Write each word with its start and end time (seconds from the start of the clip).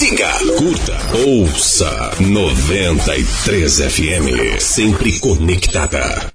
siga, 0.00 0.32
curta, 0.56 0.98
ouça 1.26 2.12
93 2.20 3.80
FM, 3.80 4.58
sempre 4.58 5.20
conectada. 5.20 6.32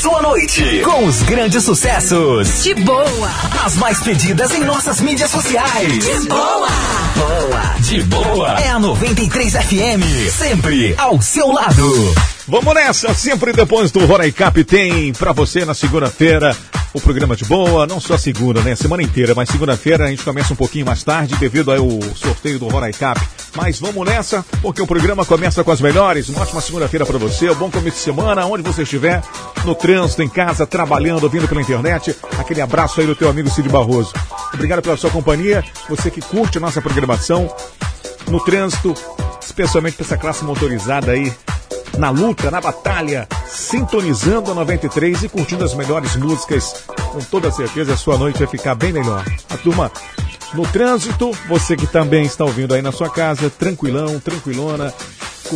Sua 0.00 0.20
noite 0.20 0.80
com 0.82 1.06
os 1.06 1.22
grandes 1.22 1.62
sucessos. 1.62 2.64
De 2.64 2.74
boa. 2.74 3.30
As 3.64 3.76
mais 3.76 4.00
pedidas 4.00 4.52
em 4.52 4.64
nossas 4.64 5.00
mídias 5.00 5.30
sociais. 5.30 5.92
De 5.92 6.28
boa. 6.28 6.68
Boa. 7.14 7.74
De 7.82 8.02
boa. 8.02 8.48
É 8.58 8.70
a 8.70 8.80
93 8.80 9.52
FM, 9.52 10.36
sempre 10.36 10.96
ao 10.98 11.22
seu 11.22 11.52
lado. 11.52 12.14
Vamos 12.48 12.74
nessa, 12.74 13.14
sempre 13.14 13.52
depois 13.52 13.92
do 13.92 14.04
Roraicap 14.06 14.64
tem 14.64 15.12
pra 15.12 15.30
você 15.30 15.64
na 15.64 15.72
segunda-feira 15.72 16.56
o 16.94 17.00
programa 17.00 17.34
de 17.34 17.44
boa, 17.44 17.86
não 17.88 17.98
só 17.98 18.16
segunda, 18.16 18.60
né? 18.62 18.76
Semana 18.76 19.02
inteira, 19.02 19.34
mas 19.34 19.48
segunda-feira 19.48 20.04
a 20.04 20.10
gente 20.10 20.22
começa 20.22 20.52
um 20.52 20.56
pouquinho 20.56 20.86
mais 20.86 21.02
tarde 21.02 21.34
devido 21.36 21.72
ao 21.72 21.88
sorteio 22.14 22.58
do 22.58 22.68
Roraicap. 22.68 23.20
Mas 23.56 23.80
vamos 23.80 24.06
nessa, 24.06 24.44
porque 24.62 24.80
o 24.80 24.86
programa 24.86 25.24
começa 25.24 25.64
com 25.64 25.72
as 25.72 25.80
melhores. 25.80 26.28
Uma 26.28 26.42
ótima 26.42 26.60
segunda-feira 26.60 27.04
para 27.04 27.18
você, 27.18 27.50
um 27.50 27.54
bom 27.56 27.68
começo 27.68 27.96
de 27.96 28.02
semana, 28.02 28.46
onde 28.46 28.62
você 28.62 28.82
estiver, 28.82 29.22
no 29.64 29.74
trânsito, 29.74 30.22
em 30.22 30.28
casa, 30.28 30.66
trabalhando, 30.66 31.24
ouvindo 31.24 31.48
pela 31.48 31.60
internet. 31.60 32.16
Aquele 32.38 32.60
abraço 32.60 33.00
aí 33.00 33.06
do 33.06 33.16
teu 33.16 33.28
amigo 33.28 33.50
Cid 33.50 33.68
Barroso. 33.68 34.12
Obrigado 34.52 34.80
pela 34.80 34.96
sua 34.96 35.10
companhia, 35.10 35.64
você 35.88 36.10
que 36.12 36.20
curte 36.20 36.58
a 36.58 36.60
nossa 36.60 36.80
programação 36.80 37.52
no 38.28 38.38
trânsito, 38.38 38.94
especialmente 39.42 39.96
para 39.96 40.06
essa 40.06 40.16
classe 40.16 40.44
motorizada 40.44 41.10
aí 41.10 41.32
na 41.98 42.10
luta, 42.10 42.50
na 42.50 42.60
batalha, 42.60 43.28
sintonizando 43.46 44.50
a 44.50 44.54
93 44.54 45.24
e 45.24 45.28
curtindo 45.28 45.64
as 45.64 45.74
melhores 45.74 46.16
músicas. 46.16 46.84
Com 47.12 47.20
toda 47.20 47.50
certeza 47.50 47.94
a 47.94 47.96
sua 47.96 48.18
noite 48.18 48.38
vai 48.38 48.48
ficar 48.48 48.74
bem 48.74 48.92
melhor. 48.92 49.24
A 49.50 49.56
turma 49.56 49.90
no 50.54 50.62
trânsito, 50.66 51.32
você 51.48 51.76
que 51.76 51.86
também 51.86 52.24
está 52.24 52.44
ouvindo 52.44 52.74
aí 52.74 52.82
na 52.82 52.92
sua 52.92 53.10
casa, 53.10 53.50
tranquilão, 53.50 54.20
tranquilona, 54.20 54.94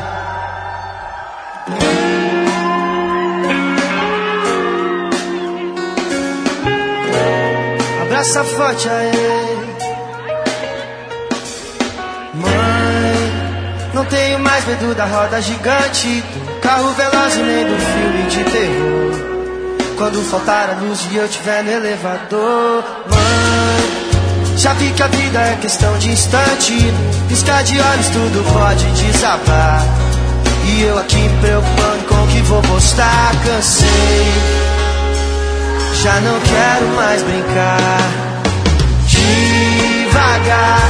Abraça 8.03 8.43
forte 8.45 8.87
aí. 8.87 9.11
Mãe, 12.35 13.91
não 13.93 14.05
tenho 14.05 14.39
mais 14.39 14.65
medo 14.65 14.95
da 14.95 15.03
roda 15.03 15.41
gigante, 15.41 16.21
do 16.21 16.61
carro 16.61 16.91
veloz 16.91 17.35
e 17.35 17.39
nem 17.39 17.65
do 17.65 17.77
filme 17.77 18.29
de 18.29 18.43
terror. 18.45 19.97
Quando 19.97 20.23
faltar 20.31 20.69
a 20.69 20.73
luz 20.75 21.05
e 21.11 21.17
eu 21.17 21.25
estiver 21.25 21.65
no 21.65 21.71
elevador, 21.71 22.81
mãe, 23.09 24.10
vi 24.69 24.91
que 24.91 25.01
a 25.01 25.07
vida 25.07 25.39
é 25.39 25.57
questão 25.59 25.97
de 25.97 26.11
instante. 26.11 26.73
Piscar 27.27 27.63
de 27.63 27.79
olhos, 27.79 28.07
tudo 28.09 28.53
pode 28.53 28.85
desabar. 28.91 29.83
E 30.65 30.83
eu 30.83 30.99
aqui 30.99 31.17
me 31.17 31.41
preocupando 31.41 32.03
com 32.07 32.23
o 32.23 32.27
que 32.27 32.41
vou 32.43 32.61
postar, 32.61 33.31
cansei. 33.43 33.89
Já 36.03 36.21
não 36.21 36.39
quero 36.41 36.87
mais 36.95 37.23
brincar. 37.23 38.11
Devagar, 39.07 40.81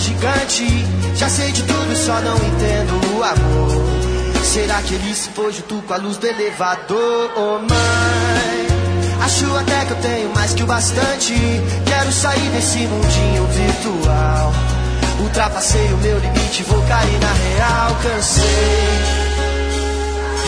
gigante. 0.00 0.66
Já 1.14 1.28
sei 1.28 1.52
de 1.52 1.62
tudo, 1.62 1.96
só 1.96 2.20
não 2.20 2.36
entendo 2.36 3.18
o 3.18 3.22
amor. 3.22 4.00
Será 4.44 4.82
que 4.82 4.94
ele 4.94 5.14
se 5.14 5.28
pôs 5.30 5.54
junto 5.54 5.82
com 5.82 5.94
a 5.94 5.96
luz 5.96 6.16
do 6.16 6.26
elevador? 6.26 7.30
Oh 7.36 7.58
mãe, 7.58 8.66
acho 9.22 9.56
até 9.56 9.84
que 9.84 9.92
eu 9.92 9.96
tenho 9.98 10.34
mais 10.34 10.54
que 10.54 10.62
o 10.62 10.66
bastante. 10.66 11.34
Quero 11.86 12.10
sair 12.10 12.50
desse 12.50 12.78
mundinho 12.78 13.46
virtual. 13.46 14.52
Ultrapassei 15.20 15.86
o 15.92 15.98
meu 15.98 16.18
limite, 16.18 16.62
vou 16.64 16.82
cair 16.82 17.20
na 17.20 17.32
real. 17.32 17.96
Cansei, 18.02 18.44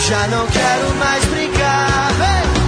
já 0.09 0.27
não 0.29 0.47
quero 0.47 0.95
mais 0.97 1.25
brincar. 1.27 2.13
Vem 2.19 2.63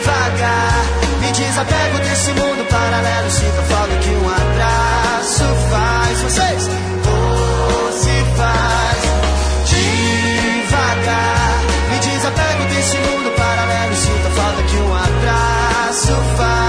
devagar 0.00 1.03
desapego 1.32 1.98
desse 1.98 2.32
mundo 2.32 2.64
paralelo. 2.68 3.30
Sinto 3.30 3.62
falta 3.68 3.96
que 3.96 4.10
um 4.10 4.28
abraço 4.28 5.44
faz. 5.70 6.22
Vocês, 6.22 6.68
ou 7.06 7.92
faz 8.36 9.02
devagar. 9.70 11.58
Me 11.90 11.98
desapego 11.98 12.64
desse 12.74 12.96
mundo 12.98 13.30
paralelo. 13.36 13.94
Sinto 13.94 14.30
falta 14.34 14.62
que 14.62 14.76
um 14.76 14.94
abraço 14.94 16.14
faz. 16.36 16.63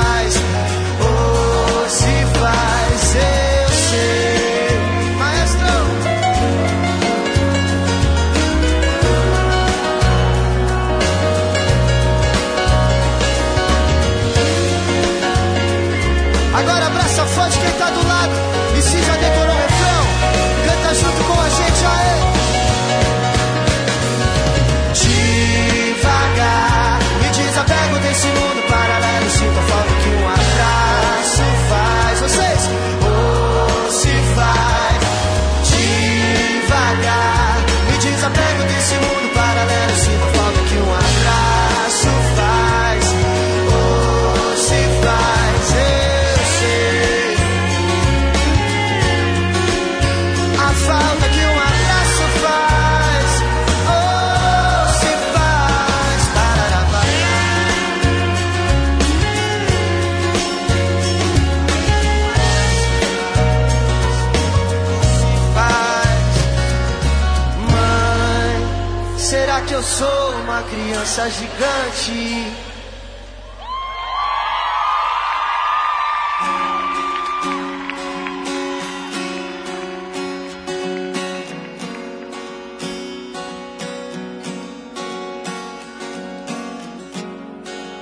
gigante. 71.66 72.54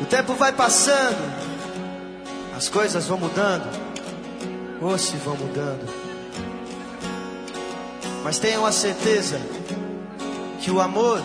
O 0.01 0.06
tempo 0.06 0.36
vai 0.36 0.51
passando, 0.51 1.33
as 2.56 2.69
coisas 2.69 3.07
vão 3.07 3.18
mudando, 3.18 3.68
ou 4.81 4.98
se 4.98 5.15
vão 5.18 5.36
mudando. 5.36 5.92
Mas 8.24 8.39
tenham 8.39 8.65
a 8.65 8.71
certeza 8.71 9.39
que 10.62 10.71
o 10.71 10.80
amor 10.80 11.21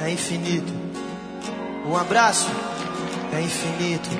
é 0.00 0.10
infinito. 0.10 0.77
Um 1.88 1.96
abraço 1.96 2.46
é 3.32 3.40
infinito. 3.40 4.10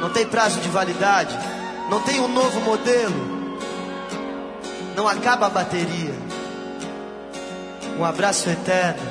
Não 0.00 0.08
tem 0.10 0.24
prazo 0.24 0.60
de 0.60 0.68
validade. 0.68 1.36
Não 1.90 2.00
tem 2.02 2.20
um 2.20 2.28
novo 2.28 2.60
modelo. 2.60 3.58
Não 4.94 5.08
acaba 5.08 5.46
a 5.46 5.50
bateria. 5.50 6.14
Um 7.98 8.04
abraço 8.04 8.48
eterno. 8.48 9.02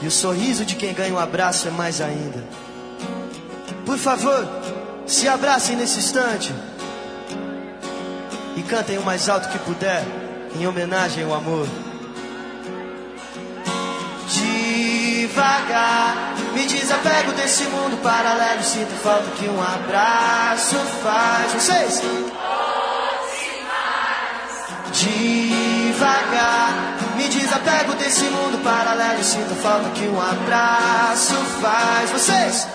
E 0.00 0.06
o 0.06 0.10
sorriso 0.10 0.64
de 0.64 0.76
quem 0.76 0.94
ganha 0.94 1.12
um 1.12 1.18
abraço 1.18 1.66
é 1.66 1.70
mais 1.72 2.00
ainda. 2.00 2.44
Por 3.84 3.98
favor, 3.98 4.46
se 5.04 5.26
abracem 5.26 5.74
nesse 5.74 5.98
instante. 5.98 6.54
E 8.54 8.62
cantem 8.62 8.98
o 8.98 9.02
mais 9.02 9.28
alto 9.28 9.48
que 9.48 9.58
puder, 9.58 10.04
em 10.54 10.64
homenagem 10.64 11.24
ao 11.24 11.34
amor. 11.34 11.66
Devagar. 14.28 16.25
Me 16.56 16.64
desapego 16.64 17.32
desse 17.32 17.64
mundo 17.64 18.00
paralelo. 18.02 18.62
Sinto 18.62 18.94
falta 19.02 19.30
que 19.32 19.46
um 19.46 19.62
abraço 19.62 20.76
faz. 21.02 21.52
Vocês? 21.52 22.00
Devagar. 24.90 26.72
Me 27.14 27.28
desapego 27.28 27.92
desse 27.96 28.24
mundo 28.24 28.64
paralelo. 28.64 29.22
Sinto 29.22 29.54
falta 29.56 29.90
que 29.90 30.08
um 30.08 30.18
abraço 30.18 31.34
faz. 31.60 32.10
Vocês? 32.10 32.66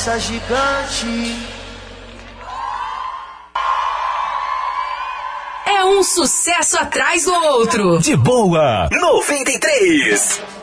essa 0.00 0.18
gigante. 0.18 1.46
É 5.66 5.84
um 5.84 6.02
sucesso 6.02 6.78
atrás 6.78 7.24
do 7.24 7.34
outro. 7.34 7.98
De 7.98 8.16
boa, 8.16 8.88
93. 8.90 10.59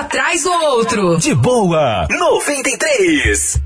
Atrás 0.00 0.42
do 0.44 0.50
outro. 0.50 1.18
De 1.18 1.34
boa, 1.34 2.06
93. 2.10 3.60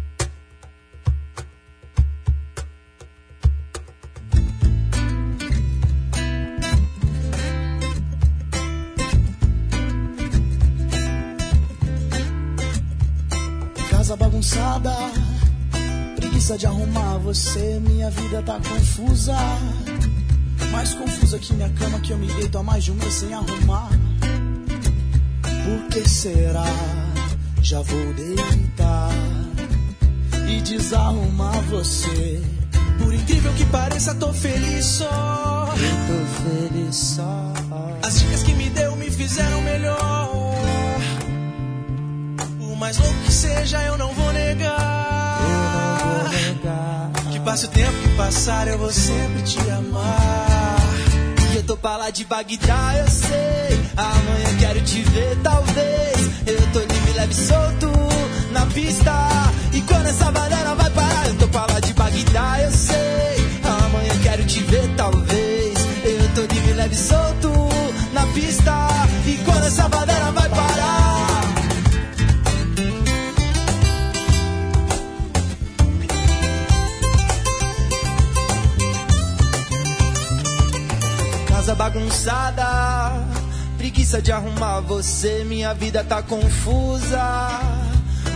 Casa 13.91 14.17
bagunçada, 14.17 14.93
preguiça 16.17 16.59
de 16.59 16.67
arrumar 16.67 17.19
você. 17.19 17.81
Minha 17.81 18.11
vida 18.11 18.43
tá 18.43 18.55
confusa, 18.55 19.37
mais 20.73 20.95
confusa 20.95 21.39
que 21.39 21.55
minha 21.55 21.71
cama 21.71 22.01
que 22.01 22.13
eu 22.13 22.19
me 22.19 22.27
deito 22.27 22.59
há 22.59 22.63
mais 22.63 22.83
de 22.83 22.91
um 22.91 22.97
mês 22.97 23.15
sem 23.15 23.33
arrumar. 23.33 23.89
Por 25.65 25.89
que 25.89 26.07
será? 26.09 26.65
Já 27.63 27.81
vou 27.81 28.13
deitar 28.13 29.11
e 30.47 30.61
desarrumar 30.61 31.59
você. 31.71 32.43
Por 32.99 33.15
incrível 33.15 33.51
que 33.55 33.65
pareça, 33.67 34.15
tô 34.15 34.33
feliz 34.33 34.85
só. 34.85 35.69
Tô 36.07 36.43
feliz 36.43 36.95
só. 36.95 37.53
As 38.03 38.21
dicas 38.21 38.43
que 38.43 38.53
me 38.53 38.69
deu 38.71 38.95
me 38.97 39.11
fizeram 39.11 39.63
melhor. 39.63 40.31
Por 42.59 42.77
mais 42.77 42.99
louco 42.99 43.19
que 43.25 43.33
seja, 43.33 43.83
eu 43.85 43.97
não 43.97 44.13
vou 44.13 44.33
negar. 44.33 45.41
Eu 45.41 45.49
não 45.49 46.23
vou 46.23 46.33
negar. 46.33 47.11
Que 47.33 47.41
passe 47.41 47.65
o 47.65 47.69
tempo 47.69 48.03
que 48.03 48.17
passar, 48.17 48.69
eu 48.69 48.79
vou 48.79 48.93
sempre 48.93 49.43
te 49.43 49.59
amar. 49.71 50.54
Eu 51.65 51.69
tô 51.69 51.77
pra 51.79 51.97
lá 51.97 52.11
de 52.11 52.27
Bagdá, 52.27 52.95
eu 52.99 53.09
sei. 53.09 53.81
Amanhã 53.97 54.59
quero 54.61 54.83
te 54.83 55.01
ver, 55.01 55.35
talvez. 55.43 56.31
Eu 56.47 56.61
tô 56.75 56.81
livre, 56.81 57.13
leve 57.17 57.35
solto 57.35 57.91
na 58.53 58.67
pista. 58.67 59.13
E 59.73 59.81
quando 59.81 60.07
essa 60.07 60.31
banana 60.31 60.75
vai 60.75 60.91
parar, 60.91 61.27
eu 61.27 61.35
tô 61.37 61.49
pra 61.49 61.65
lá 61.65 61.81
de 61.81 61.95
Bagdá, 61.95 62.61
eu 62.61 62.71
sei. 62.71 63.63
Amanhã 63.83 64.13
quero 64.23 64.45
te 64.45 64.61
ver, 64.61 64.91
talvez. 64.95 65.75
Eu 66.05 66.35
tô 66.35 66.55
livre, 66.55 66.75
leve 66.75 66.97
solto 66.97 67.51
na 68.13 68.27
pista. 68.35 68.73
E 69.27 69.39
quando 69.47 69.65
essa 69.65 69.89
banana 69.89 70.33
vai 70.33 70.44
bagunçada, 82.05 83.27
preguiça 83.79 84.21
de 84.21 84.31
arrumar 84.31 84.81
você. 84.81 85.45
Minha 85.45 85.73
vida 85.73 86.05
tá 86.05 86.23
confusa, 86.23 87.61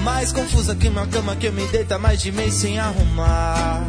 mais 0.02 0.32
confusa 0.32 0.74
que 0.74 0.88
uma 0.88 1.06
cama 1.06 1.36
que 1.36 1.46
eu 1.46 1.52
me 1.52 1.66
deito 1.66 1.94
há 1.94 1.98
mais 1.98 2.20
de 2.20 2.32
mês 2.32 2.54
sem 2.54 2.78
arrumar. 2.78 3.84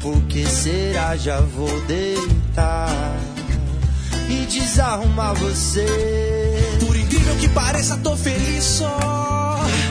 Por 0.00 0.20
que 0.22 0.46
será? 0.46 1.16
Já 1.16 1.40
vou 1.40 1.80
deitar 1.82 3.16
e 4.28 4.46
desarrumar 4.46 5.34
você. 5.34 5.86
Por 6.80 6.96
incrível 6.96 7.36
que 7.36 7.48
pareça, 7.48 7.96
tô 7.98 8.16
feliz 8.16 8.64
só. 8.64 8.98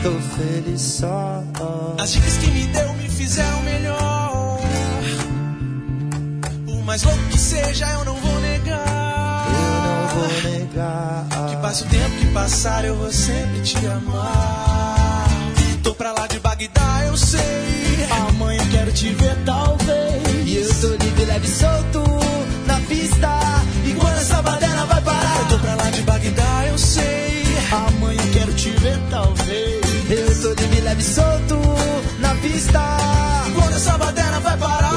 Tô 0.03 0.11
feliz 0.35 0.81
só. 0.81 1.43
As 1.97 2.11
dicas 2.11 2.37
que 2.37 2.47
me 2.47 2.67
deu 2.67 2.93
me 2.93 3.09
fizeram 3.09 3.61
melhor. 3.61 4.08
Mais 6.89 7.03
louco 7.03 7.23
que 7.29 7.37
seja, 7.37 7.85
eu 7.85 8.03
não 8.03 8.15
vou 8.15 8.39
negar. 8.39 9.45
Eu 9.45 9.91
não 9.91 10.07
vou 10.07 10.51
negar. 10.51 11.23
Que 11.47 11.55
passe 11.57 11.83
o 11.83 11.85
tempo 11.85 12.15
que 12.17 12.25
passar, 12.33 12.83
eu 12.83 12.95
vou 12.95 13.11
sempre 13.11 13.61
te 13.61 13.77
amar. 13.85 15.27
Tô 15.83 15.93
pra 15.93 16.13
lá 16.13 16.25
de 16.25 16.39
Bagdá, 16.39 17.03
eu 17.05 17.15
sei. 17.15 18.07
Amanhã 18.29 18.67
quero 18.71 18.91
te 18.91 19.09
ver, 19.09 19.37
talvez. 19.45 20.47
E 20.47 20.55
eu 20.55 20.81
tô 20.81 21.03
livre, 21.03 21.25
leve 21.25 21.45
e 21.45 21.51
solto 21.51 22.03
na 22.65 22.79
pista. 22.79 23.39
E 23.85 23.93
quando 23.93 24.17
essa 24.17 24.41
baderna 24.41 24.85
vai 24.87 25.01
parar, 25.03 25.37
eu 25.41 25.45
tô 25.45 25.59
pra 25.59 25.75
lá 25.75 25.89
de 25.91 26.01
Bagdá, 26.01 26.65
eu 26.69 26.77
sei. 26.79 27.43
Amanhã 27.71 28.31
quero 28.33 28.51
te 28.53 28.71
ver, 28.71 28.99
talvez. 29.11 30.09
Eu 30.09 30.41
tô 30.41 30.59
livre, 30.59 30.81
leve 30.81 31.01
e 31.01 31.05
solto 31.05 31.55
na 32.17 32.33
pista. 32.33 32.81
Quando 33.53 33.75
essa 33.75 33.95
baderna 33.95 34.39
vai 34.39 34.57
parar, 34.57 34.89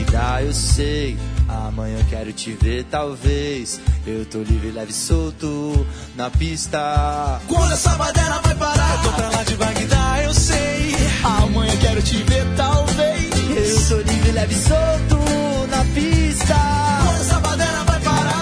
eu 0.00 0.04
de 0.04 0.04
Bagdá, 0.04 0.42
eu 0.42 0.52
sei. 0.52 1.18
Amanhã 1.48 1.98
quero 2.08 2.32
te 2.32 2.52
ver, 2.52 2.84
talvez. 2.90 3.80
Eu 4.06 4.24
tô 4.24 4.38
livre, 4.38 4.70
leve 4.70 4.90
e 4.90 4.94
solto 4.94 5.86
na 6.16 6.30
pista. 6.30 7.40
Quando 7.46 7.72
essa 7.72 7.90
baderna 7.96 8.40
vai 8.42 8.54
parar, 8.54 8.94
eu 8.94 9.02
tô 9.02 9.12
pra 9.16 9.28
lá 9.30 9.42
de 9.42 9.56
Bagdá, 9.56 10.22
eu 10.24 10.34
sei. 10.34 10.94
Amanhã 11.22 11.76
quero 11.80 12.02
te 12.02 12.16
ver, 12.22 12.44
talvez. 12.56 13.30
Eu 13.50 13.88
tô 13.88 14.10
livre, 14.10 14.32
leve 14.32 14.54
e 14.54 14.58
solto 14.58 15.18
na 15.70 15.84
pista. 15.94 16.54
Quando 17.04 17.20
essa 17.20 17.40
baderna 17.40 17.84
vai 17.84 18.00
parar. 18.00 18.40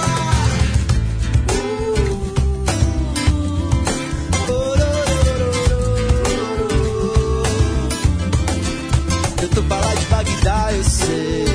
Eu 9.42 9.48
tô 9.48 9.62
pra 9.62 9.76
lá 9.76 9.94
de 9.94 10.06
Bagdá, 10.06 10.72
eu 10.72 10.84
sei. 10.84 11.47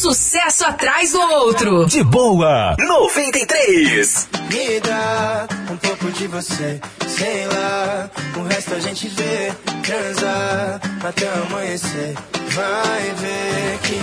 Sucesso 0.00 0.64
atrás 0.64 1.12
do 1.12 1.20
outro. 1.20 1.84
De 1.84 2.02
boa, 2.02 2.74
93. 2.78 4.28
Me 4.50 4.80
dá 4.80 5.46
um 5.70 5.76
pouco 5.76 6.10
de 6.12 6.26
você, 6.26 6.80
sei 7.06 7.46
lá. 7.46 8.10
O 8.38 8.42
resto 8.44 8.74
a 8.76 8.80
gente 8.80 9.08
vê, 9.08 9.52
transa 9.82 10.80
até 11.04 11.28
amanhecer. 11.28 12.14
Vai 12.32 13.14
ver 13.18 13.78
que 13.82 14.00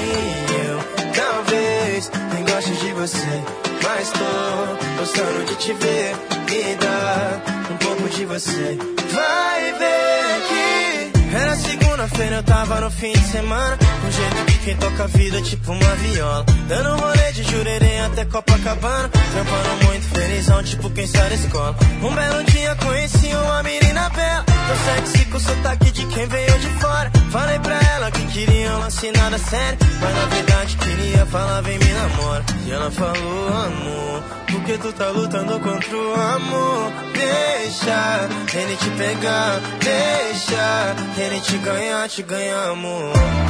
eu 0.62 1.14
talvez 1.14 2.12
nem 2.32 2.46
goste 2.46 2.72
de 2.74 2.94
você, 2.94 3.44
mas 3.82 4.12
tô 4.12 5.00
gostando 5.00 5.46
de 5.46 5.56
te 5.56 5.74
ver. 5.74 6.16
Me 6.46 6.76
dá 6.76 7.42
um 7.74 7.78
pouco 7.78 8.08
de 8.10 8.24
você. 8.26 8.78
Vai 9.12 9.74
ver 9.74 10.48
que 10.48 11.36
era 11.36 11.56
segunda-feira, 11.56 12.36
eu 12.36 12.44
tava 12.44 12.82
no 12.82 12.92
fim 12.92 13.14
de 13.14 13.28
semana. 13.32 13.80
Um 14.08 14.12
jeito 14.12 14.47
quem 14.68 14.76
toca 14.76 15.06
a 15.06 15.08
vida, 15.08 15.42
tipo 15.42 15.72
uma 15.72 15.96
viola. 15.96 16.46
Dando 16.68 17.00
rolê 17.00 17.32
de 17.32 17.44
jurerê 17.44 18.00
até 18.00 18.26
Copacabana. 18.26 19.08
Trampando 19.08 19.86
muito 19.86 20.06
felizão, 20.10 20.62
tipo 20.62 20.90
quem 20.90 21.08
sai 21.08 21.30
da 21.30 21.36
escola. 21.36 21.76
Um 22.04 22.14
belo 22.14 22.44
dia 22.44 22.76
conheci 22.76 23.28
uma 23.28 23.64
menina 23.64 24.10
bela. 24.10 24.44
Tão 24.44 24.78
sexy 24.86 25.26
com 25.28 25.40
sotaque 25.40 25.92
de 25.92 26.06
quem 26.08 26.28
veio 26.28 26.60
de 26.60 26.68
fora. 26.82 27.10
Falei 27.32 27.58
pra 27.60 27.80
ela 27.96 28.12
que 28.12 28.26
queria 28.26 28.72
um 28.76 28.80
lance 28.80 29.10
nada 29.14 29.38
sério. 29.38 29.78
Mas 30.02 30.16
na 30.16 30.26
verdade 30.36 30.76
queria 30.76 31.26
falar, 31.28 31.62
vem 31.62 31.80
me 31.80 31.94
namora. 31.94 32.46
E 32.66 32.72
ela 32.72 32.92
falou, 32.92 33.48
amor, 33.48 34.24
por 34.52 34.64
que 34.66 34.78
tu 34.80 34.92
tá 34.92 35.10
lutando 35.12 35.60
contra 35.62 35.96
o 35.96 36.14
amor? 36.14 36.92
Deixa 37.14 38.30
ele 38.54 38.76
te 38.76 38.90
pegar, 38.90 39.62
deixa 39.80 40.96
ele 41.18 41.40
te 41.40 41.58
ganhar, 41.60 42.10
te 42.10 42.22
ganhar, 42.22 42.72
amor. 42.72 43.47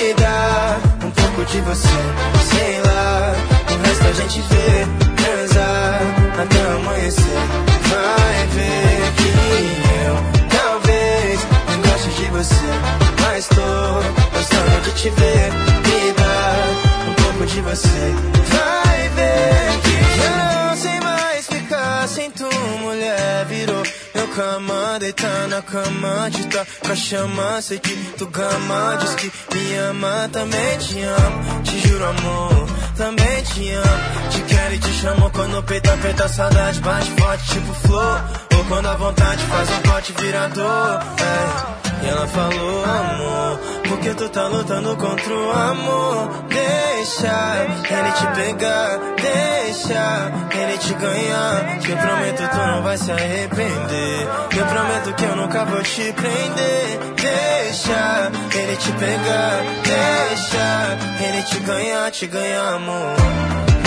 Me 0.00 0.14
um 1.04 1.10
pouco 1.10 1.44
de 1.44 1.60
você, 1.60 1.88
sei 2.48 2.80
lá. 2.86 3.34
O 3.70 3.86
resto 3.86 4.06
a 4.06 4.12
gente 4.12 4.40
vê, 4.40 4.86
transar 5.14 6.00
até 6.40 6.60
amanhecer. 6.72 7.38
Vai 7.90 8.46
ver 8.46 9.12
que 9.18 9.28
eu 10.06 10.16
talvez 10.48 11.46
não 11.68 11.82
goste 11.82 12.08
de 12.12 12.30
você, 12.30 12.70
mas 13.20 13.46
tô 13.48 13.60
gostando 14.32 14.80
de 14.84 14.90
te 14.92 15.10
ver. 15.10 15.52
Me 15.84 16.14
um 17.10 17.14
pouco 17.22 17.44
de 17.44 17.60
você, 17.60 18.14
vai 18.48 19.08
ver 19.10 19.80
que 19.82 19.94
eu 20.24 20.76
sei 20.78 20.98
mais 21.00 21.09
tu, 22.30 22.48
mulher. 22.80 23.46
Virou 23.46 23.82
meu 24.14 24.28
cama, 24.28 24.98
deitar 24.98 25.48
na 25.48 25.62
cama, 25.62 26.30
de 26.30 26.46
tá 26.46 26.66
com 26.80 26.92
a 26.92 26.96
chama. 26.96 27.62
Sei 27.62 27.78
que 27.78 27.94
tu 28.18 28.26
gama, 28.26 28.98
diz 29.00 29.14
que 29.14 29.32
me 29.54 29.76
ama, 29.76 30.28
também 30.32 30.78
te 30.78 31.00
amo. 31.02 31.62
Te 31.62 31.78
juro, 31.88 32.04
amor, 32.04 32.66
também 32.96 33.42
te 33.44 33.70
amo. 33.70 34.30
Te 34.30 34.40
quero 34.42 34.74
e 34.74 34.78
te 34.78 34.92
chamo 35.00 35.30
quando 35.30 35.58
o 35.58 35.62
peito 35.62 35.90
aperta, 35.90 36.28
saudade 36.28 36.80
bate 36.80 37.10
forte, 37.12 37.50
tipo 37.52 37.74
flor. 37.74 38.49
Quando 38.70 38.86
a 38.86 38.94
vontade 38.94 39.44
faz 39.46 39.68
um 39.68 39.80
pote 39.80 40.12
virador. 40.12 41.00
É. 41.18 42.06
E 42.06 42.08
ela 42.08 42.24
falou 42.28 42.84
amor, 42.84 43.58
porque 43.88 44.14
tu 44.14 44.28
tá 44.28 44.46
lutando 44.46 44.96
contra 44.96 45.34
o 45.34 45.50
amor. 45.50 46.44
Deixa 46.48 47.66
ele 47.90 48.12
te 48.12 48.26
pegar, 48.28 49.00
deixa 49.20 50.32
ele 50.54 50.78
te 50.78 50.94
ganhar. 50.94 51.78
Eu 51.84 51.96
prometo 51.96 52.48
tu 52.48 52.56
não 52.56 52.82
vai 52.84 52.96
se 52.96 53.10
arrepender. 53.10 54.28
Eu 54.56 54.66
prometo 54.66 55.14
que 55.16 55.24
eu 55.24 55.36
nunca 55.36 55.64
vou 55.64 55.82
te 55.82 56.12
prender. 56.12 57.00
Deixa 57.16 58.30
ele 58.54 58.76
te 58.76 58.92
pegar, 58.92 59.64
deixa 59.82 61.26
ele 61.26 61.42
te 61.42 61.58
ganhar, 61.58 62.10
te 62.12 62.26
ganhar 62.28 62.74
amor. 62.74 63.16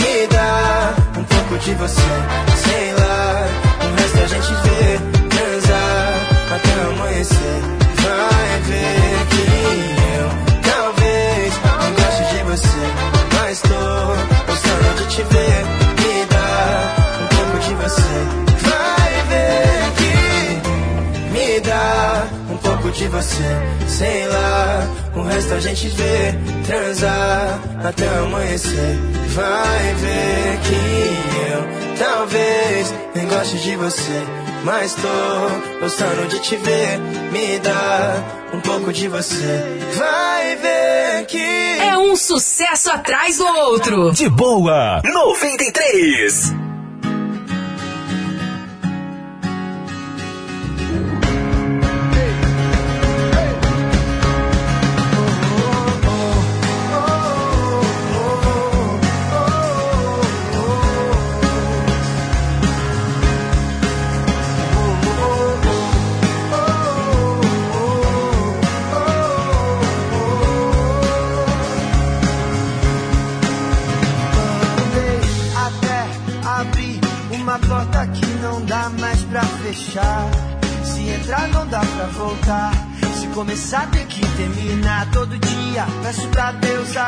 Me 0.02 0.28
dá 0.28 0.94
um 1.18 1.24
pouco 1.24 1.58
de 1.60 1.74
você, 1.74 2.02
sei 2.66 2.94
lá, 2.94 3.73
o 4.04 4.06
resto 4.06 4.20
a 4.22 4.28
gente 4.28 4.54
vê, 4.64 5.00
transar 5.30 6.14
até 6.56 6.74
amanhecer. 6.92 7.60
Vai 8.04 8.60
ver 8.68 9.16
que 9.30 9.46
eu 10.18 10.28
talvez 10.72 11.54
não 11.64 11.90
goste 11.94 12.24
de 12.36 12.44
você, 12.44 12.84
mas 13.34 13.62
tô 13.62 13.82
gostando 14.46 14.90
de 14.98 15.06
te 15.16 15.22
ver. 15.24 15.60
Me 16.02 16.26
dá 16.26 16.52
um 17.22 17.28
pouco 17.36 17.56
de 17.66 17.74
você. 17.76 18.16
Vai 18.68 19.14
ver 19.30 19.84
que 19.98 20.14
me 21.32 21.60
dá 21.62 22.28
um 22.52 22.58
pouco 22.58 22.92
de 22.92 23.08
você, 23.08 23.50
sei 23.88 24.28
lá. 24.28 24.88
O 25.16 25.22
resto 25.22 25.54
a 25.54 25.60
gente 25.60 25.88
vê, 25.90 26.34
transar 26.68 27.60
até 27.86 28.08
amanhecer. 28.18 29.00
Vai 29.30 29.96
ver 29.96 30.60
que 30.64 31.80
eu 31.80 31.83
talvez 32.84 32.94
nem 33.16 33.28
goste 33.28 33.58
de 33.58 33.76
você. 33.76 34.24
Mas 34.64 34.96
tô 34.96 35.80
gostando 35.80 36.28
de 36.28 36.40
te 36.40 36.56
ver, 36.56 37.00
me 37.32 37.60
dá 37.60 38.24
um 38.54 38.62
pouco 38.62 38.92
de 38.92 39.08
você. 39.08 39.80
Vai 39.96 40.56
ver 40.56 41.26
que. 41.26 41.80
É 41.80 41.98
um 41.98 42.16
sucesso 42.16 42.92
atrás 42.92 43.38
do 43.38 43.46
outro. 43.46 44.12
De 44.12 44.30
boa, 44.30 45.02
93. 45.04 46.63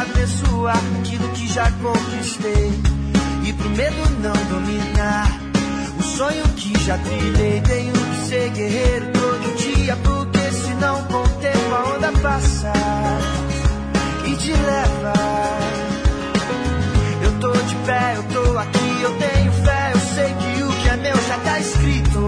Abençoar 0.09 0.81
aquilo 0.99 1.29
que 1.29 1.47
já 1.47 1.71
conquistei. 1.71 2.71
E 3.43 3.53
pro 3.53 3.69
medo 3.69 4.09
não 4.21 4.33
dominar. 4.49 5.39
O 5.99 6.03
sonho 6.03 6.43
que 6.55 6.77
já 6.83 6.97
trilhei. 6.97 7.61
Tenho 7.61 7.93
que 7.93 8.27
ser 8.27 8.49
guerreiro 8.49 9.05
todo 9.13 9.57
dia. 9.57 9.95
Porque 9.97 10.51
senão, 10.51 11.03
com 11.03 11.21
o 11.21 11.29
tempo, 11.39 11.75
a 11.75 11.95
onda 11.95 12.11
passa 12.21 12.73
e 14.25 14.35
te 14.35 14.51
leva. 14.51 15.13
Eu 17.23 17.39
tô 17.39 17.51
de 17.51 17.75
pé, 17.85 18.13
eu 18.15 18.23
tô 18.23 18.57
aqui, 18.57 19.01
eu 19.01 19.11
tenho 19.17 19.51
fé, 19.51 19.91
eu 19.93 19.99
sei 19.99 20.33
que 20.33 20.63
o 20.63 20.81
que 20.81 20.89
é 20.89 20.97
meu 20.97 21.15
já 21.15 21.37
tá 21.39 21.59
escrito. 21.59 22.24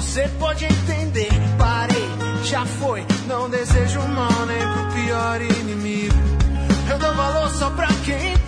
Você 0.00 0.26
pode 0.38 0.64
entender. 0.64 1.28
Parei, 1.58 2.08
já 2.44 2.64
foi, 2.64 3.04
não 3.26 3.50
desejo 3.50 4.00
mal 4.00 4.46
nem 4.46 4.58
pro 4.58 4.94
pior 4.94 5.40
inimigo. 5.42 6.14
Eu 6.90 6.98
dou 6.98 7.14
valor 7.14 7.50
só 7.50 7.68
pra 7.70 7.86
quem 8.04 8.39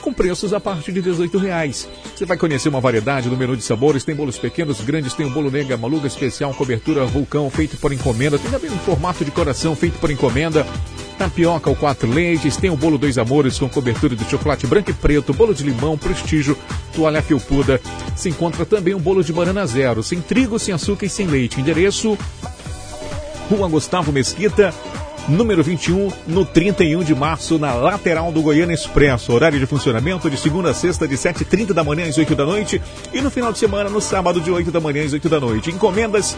com 0.00 0.12
preços 0.12 0.52
a 0.52 0.60
partir 0.60 0.92
de 0.92 1.00
R$ 1.00 1.38
reais. 1.38 1.88
Você 2.16 2.24
vai 2.24 2.36
conhecer 2.36 2.68
uma 2.68 2.80
variedade 2.80 3.28
do 3.28 3.36
menu 3.36 3.56
de 3.56 3.62
sabores. 3.62 4.02
Tem 4.02 4.14
bolos 4.14 4.38
pequenos, 4.38 4.80
grandes, 4.80 5.14
tem 5.14 5.26
o 5.26 5.30
bolo 5.30 5.50
nega, 5.50 5.76
maluga 5.76 6.06
especial, 6.06 6.52
cobertura 6.54 7.04
vulcão, 7.04 7.48
feito 7.50 7.76
por 7.76 7.92
encomenda. 7.92 8.38
Tem 8.38 8.50
também 8.50 8.70
um 8.70 8.78
formato 8.78 9.24
de 9.24 9.30
coração 9.30 9.76
feito 9.76 9.98
por 9.98 10.10
encomenda. 10.10 10.66
Tapioca 11.20 11.68
ou 11.68 11.76
quatro 11.76 12.10
leites, 12.10 12.56
tem 12.56 12.70
o 12.70 12.76
bolo 12.76 12.96
dois 12.96 13.18
amores 13.18 13.58
com 13.58 13.68
cobertura 13.68 14.16
de 14.16 14.24
chocolate 14.24 14.66
branco 14.66 14.90
e 14.90 14.94
preto, 14.94 15.34
bolo 15.34 15.52
de 15.52 15.62
limão, 15.62 15.98
prestígio, 15.98 16.56
toalha 16.94 17.20
felpuda. 17.20 17.78
Se 18.16 18.30
encontra 18.30 18.64
também 18.64 18.94
um 18.94 18.98
bolo 18.98 19.22
de 19.22 19.30
banana 19.30 19.66
zero, 19.66 20.02
sem 20.02 20.18
trigo, 20.18 20.58
sem 20.58 20.72
açúcar 20.72 21.04
e 21.04 21.10
sem 21.10 21.26
leite. 21.26 21.60
Endereço: 21.60 22.16
Rua 23.50 23.68
Gustavo 23.68 24.10
Mesquita, 24.10 24.72
número 25.28 25.62
21, 25.62 26.10
no 26.26 26.46
31 26.46 27.04
de 27.04 27.14
março, 27.14 27.58
na 27.58 27.74
lateral 27.74 28.32
do 28.32 28.40
Goiânia 28.40 28.72
Expresso. 28.72 29.30
Horário 29.30 29.60
de 29.60 29.66
funcionamento 29.66 30.30
de 30.30 30.38
segunda 30.38 30.70
a 30.70 30.74
sexta, 30.74 31.06
de 31.06 31.16
7h30 31.16 31.74
da 31.74 31.84
manhã 31.84 32.08
às 32.08 32.16
8 32.16 32.34
da 32.34 32.46
noite. 32.46 32.80
E 33.12 33.20
no 33.20 33.30
final 33.30 33.52
de 33.52 33.58
semana, 33.58 33.90
no 33.90 34.00
sábado, 34.00 34.40
de 34.40 34.50
8 34.50 34.70
da 34.70 34.80
manhã 34.80 35.04
às 35.04 35.12
8 35.12 35.28
da 35.28 35.38
noite. 35.38 35.70
Encomendas 35.70 36.34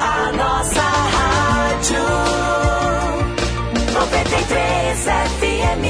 A 0.00 0.32
nossa 0.32 0.80
rádio. 0.80 1.98
93 3.92 5.04
FM. 5.04 5.84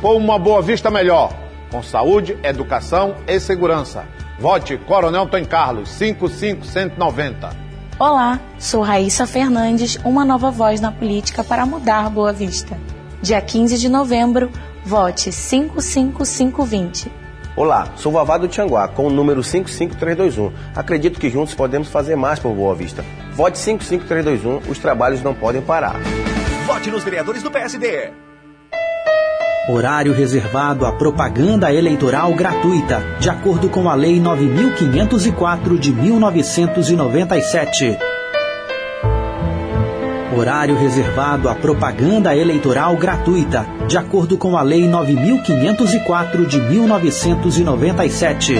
Por 0.00 0.16
uma 0.16 0.38
boa 0.38 0.60
vista 0.60 0.90
melhor, 0.90 1.32
com 1.70 1.82
saúde, 1.82 2.38
educação 2.42 3.16
e 3.26 3.38
segurança. 3.38 4.06
Vote 4.38 4.76
Coronel 4.78 5.26
Tom 5.26 5.44
Carlos, 5.44 5.90
55190. 5.90 7.63
Olá, 8.06 8.38
sou 8.58 8.82
Raíssa 8.82 9.26
Fernandes, 9.26 9.96
uma 10.04 10.26
nova 10.26 10.50
voz 10.50 10.78
na 10.78 10.92
política 10.92 11.42
para 11.42 11.64
mudar 11.64 12.10
Boa 12.10 12.34
Vista. 12.34 12.76
Dia 13.22 13.40
15 13.40 13.78
de 13.78 13.88
novembro, 13.88 14.50
vote 14.84 15.32
55520. 15.32 17.10
Olá, 17.56 17.88
sou 17.96 18.12
Vavá 18.12 18.36
do 18.36 18.46
Tianguá, 18.46 18.88
com 18.88 19.06
o 19.06 19.10
número 19.10 19.42
55321. 19.42 20.52
Acredito 20.76 21.18
que 21.18 21.30
juntos 21.30 21.54
podemos 21.54 21.88
fazer 21.88 22.14
mais 22.14 22.38
por 22.38 22.52
Boa 22.52 22.74
Vista. 22.74 23.02
Vote 23.32 23.58
55321, 23.58 24.70
os 24.70 24.78
trabalhos 24.78 25.22
não 25.22 25.32
podem 25.32 25.62
parar. 25.62 25.96
Vote 26.66 26.90
nos 26.90 27.04
vereadores 27.04 27.42
do 27.42 27.50
PSD. 27.50 28.12
Horário 29.66 30.12
reservado 30.12 30.84
à 30.84 30.92
propaganda 30.92 31.72
eleitoral 31.72 32.34
gratuita, 32.34 33.02
de 33.18 33.30
acordo 33.30 33.70
com 33.70 33.88
a 33.88 33.94
Lei 33.94 34.20
9504 34.20 35.78
de 35.78 35.90
1997. 35.90 37.96
Horário 40.36 40.76
reservado 40.76 41.48
à 41.48 41.54
propaganda 41.54 42.36
eleitoral 42.36 42.94
gratuita, 42.96 43.66
de 43.88 43.96
acordo 43.96 44.36
com 44.36 44.54
a 44.54 44.60
Lei 44.60 44.86
9504 44.86 46.44
de 46.44 46.60
1997. 46.60 48.56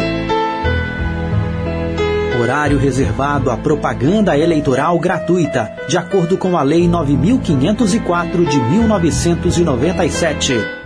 Horário 2.41 2.79
reservado 2.79 3.51
à 3.51 3.59
propaganda 3.59 4.39
eleitoral 4.39 4.99
gratuita, 4.99 5.71
de 5.87 5.99
acordo 5.99 6.39
com 6.39 6.57
a 6.57 6.63
Lei 6.63 6.89
9504 6.89 8.47
de 8.47 8.59
1997. 8.59 10.84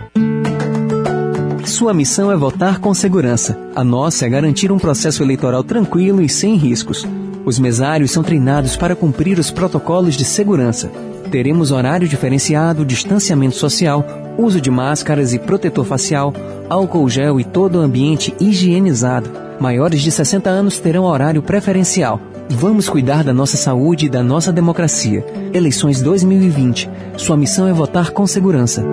Sua 1.79 1.93
missão 1.93 2.29
é 2.29 2.35
votar 2.35 2.79
com 2.79 2.93
segurança. 2.93 3.57
A 3.73 3.85
nossa 3.85 4.25
é 4.25 4.29
garantir 4.29 4.69
um 4.69 4.77
processo 4.77 5.23
eleitoral 5.23 5.63
tranquilo 5.63 6.21
e 6.21 6.27
sem 6.27 6.57
riscos. 6.57 7.07
Os 7.45 7.57
mesários 7.57 8.11
são 8.11 8.21
treinados 8.21 8.75
para 8.75 8.97
cumprir 8.97 9.39
os 9.39 9.49
protocolos 9.49 10.15
de 10.15 10.25
segurança. 10.25 10.91
Teremos 11.31 11.71
horário 11.71 12.05
diferenciado, 12.05 12.83
distanciamento 12.83 13.55
social, 13.55 14.05
uso 14.37 14.59
de 14.59 14.69
máscaras 14.69 15.33
e 15.33 15.39
protetor 15.39 15.85
facial, 15.85 16.33
álcool 16.69 17.07
gel 17.07 17.39
e 17.39 17.45
todo 17.45 17.77
o 17.77 17.81
ambiente 17.81 18.35
higienizado. 18.41 19.29
Maiores 19.57 20.01
de 20.01 20.11
60 20.11 20.49
anos 20.49 20.79
terão 20.79 21.05
horário 21.05 21.41
preferencial. 21.41 22.19
Vamos 22.49 22.89
cuidar 22.89 23.23
da 23.23 23.33
nossa 23.33 23.55
saúde 23.55 24.07
e 24.07 24.09
da 24.09 24.21
nossa 24.21 24.51
democracia. 24.51 25.25
Eleições 25.53 26.01
2020. 26.01 26.89
Sua 27.15 27.37
missão 27.37 27.69
é 27.69 27.71
votar 27.71 28.11
com 28.11 28.27
segurança. 28.27 28.83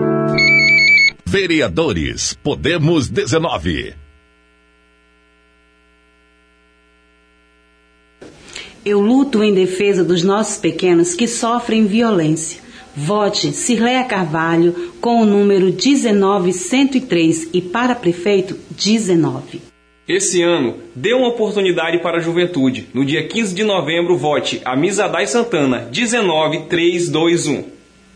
Vereadores, 1.29 2.39
Podemos 2.41 3.09
19. 3.09 3.95
Eu 8.85 9.01
luto 9.01 9.43
em 9.43 9.53
defesa 9.53 10.05
dos 10.05 10.23
nossos 10.23 10.59
pequenos 10.59 11.15
que 11.15 11.27
sofrem 11.27 11.85
violência. 11.85 12.63
Vote 12.95 13.53
Cirleia 13.53 14.05
Carvalho 14.05 14.93
com 15.01 15.21
o 15.21 15.27
número 15.27 15.73
19103 15.73 17.49
e 17.53 17.61
para 17.61 17.97
prefeito 17.97 18.57
19. 18.71 19.63
Esse 20.07 20.41
ano, 20.43 20.77
dê 20.95 21.13
uma 21.13 21.31
oportunidade 21.31 21.99
para 21.99 22.19
a 22.19 22.21
juventude. 22.21 22.87
No 22.95 23.05
dia 23.05 23.27
15 23.27 23.53
de 23.53 23.65
novembro, 23.65 24.17
vote 24.17 24.63
Amisadai 24.65 25.27
Santana 25.27 25.89
19321. 25.91 27.65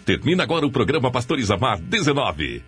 Termina 0.04 0.44
agora 0.44 0.64
o 0.64 0.70
programa 0.70 1.10
Pastor 1.10 1.40
Isamar 1.40 1.80
19. 1.80 2.62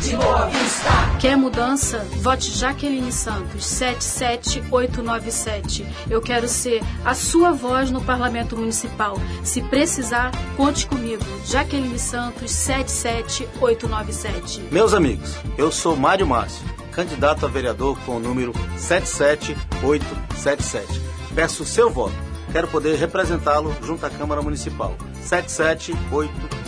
De 0.00 0.16
Boa 0.16 0.46
Vista. 0.46 0.88
Quer 1.20 1.36
mudança? 1.36 1.98
Vote 2.16 2.50
Jaqueline 2.50 3.12
Santos, 3.12 3.66
77897. 3.66 5.86
Eu 6.08 6.22
quero 6.22 6.48
ser 6.48 6.80
a 7.04 7.12
sua 7.14 7.52
voz 7.52 7.90
no 7.90 8.00
Parlamento 8.00 8.56
Municipal. 8.56 9.18
Se 9.44 9.60
precisar, 9.62 10.30
conte 10.56 10.86
comigo. 10.86 11.22
Jaqueline 11.44 11.98
Santos, 11.98 12.50
77897. 12.52 14.62
Meus 14.70 14.94
amigos, 14.94 15.34
eu 15.58 15.70
sou 15.70 15.94
Mário 15.96 16.26
Márcio, 16.26 16.64
candidato 16.92 17.44
a 17.44 17.48
vereador 17.48 17.98
com 18.06 18.16
o 18.16 18.20
número 18.20 18.54
77877. 18.76 21.02
Peço 21.34 21.64
o 21.64 21.66
seu 21.66 21.90
voto. 21.90 22.14
Quero 22.52 22.68
poder 22.68 22.96
representá-lo 22.96 23.76
junto 23.82 24.06
à 24.06 24.10
Câmara 24.10 24.40
Municipal. 24.42 24.96
77877. 25.22 26.59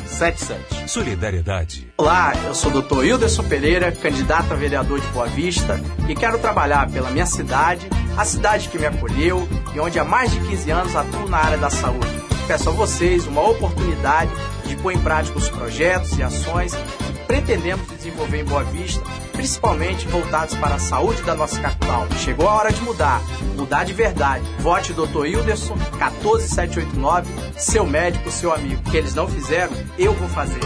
Solidariedade. 0.87 1.92
Olá, 1.96 2.33
eu 2.44 2.55
sou 2.55 2.70
o 2.70 2.83
Dr. 2.83 3.05
Hilderson 3.05 3.42
Pereira, 3.44 3.90
candidato 3.90 4.53
a 4.53 4.57
vereador 4.57 5.01
de 5.01 5.07
Boa 5.09 5.27
Vista 5.27 5.81
e 6.09 6.14
quero 6.14 6.38
trabalhar 6.38 6.90
pela 6.90 7.11
minha 7.11 7.25
cidade, 7.25 7.88
a 8.16 8.25
cidade 8.25 8.68
que 8.68 8.79
me 8.79 8.87
acolheu 8.87 9.48
e 9.75 9.81
onde 9.81 9.98
há 9.98 10.05
mais 10.05 10.31
de 10.31 10.38
15 10.40 10.70
anos 10.70 10.94
atuo 10.94 11.29
na 11.29 11.38
área 11.38 11.59
da 11.59 11.70
saúde. 11.70 12.22
Peço 12.46 12.68
a 12.68 12.72
vocês 12.72 13.27
uma 13.27 13.42
oportunidade 13.48 14.31
de 14.66 14.77
pôr 14.77 14.92
em 14.92 15.01
prática 15.01 15.38
os 15.38 15.48
projetos 15.48 16.18
e 16.18 16.22
ações 16.22 16.75
que 16.75 17.27
pretendemos 17.27 17.87
desenvolver 17.88 18.40
em 18.40 18.44
Boa 18.44 18.64
Vista, 18.64 19.03
principalmente 19.33 20.07
voltados 20.07 20.55
para 20.57 20.77
a 20.77 20.79
saúde 20.79 21.23
da 21.23 21.35
nossa 21.35 21.61
capital. 21.61 22.07
Chegou 22.18 22.49
a 22.49 22.55
hora 22.55 22.73
de 22.73 22.81
mudar, 22.83 23.21
mudar 23.57 23.85
de 23.85 23.92
verdade. 23.92 24.45
Vote 24.61 24.92
Dr. 24.92 25.27
Hilderson 25.27 25.77
14789, 25.99 27.29
seu 27.57 27.87
médico, 27.87 28.31
seu 28.31 28.53
amigo. 28.53 28.83
O 28.87 28.90
que 28.90 28.97
eles 28.97 29.14
não 29.14 29.27
fizeram, 29.27 29.73
eu 29.99 30.12
vou 30.12 30.29
fazer. 30.29 30.61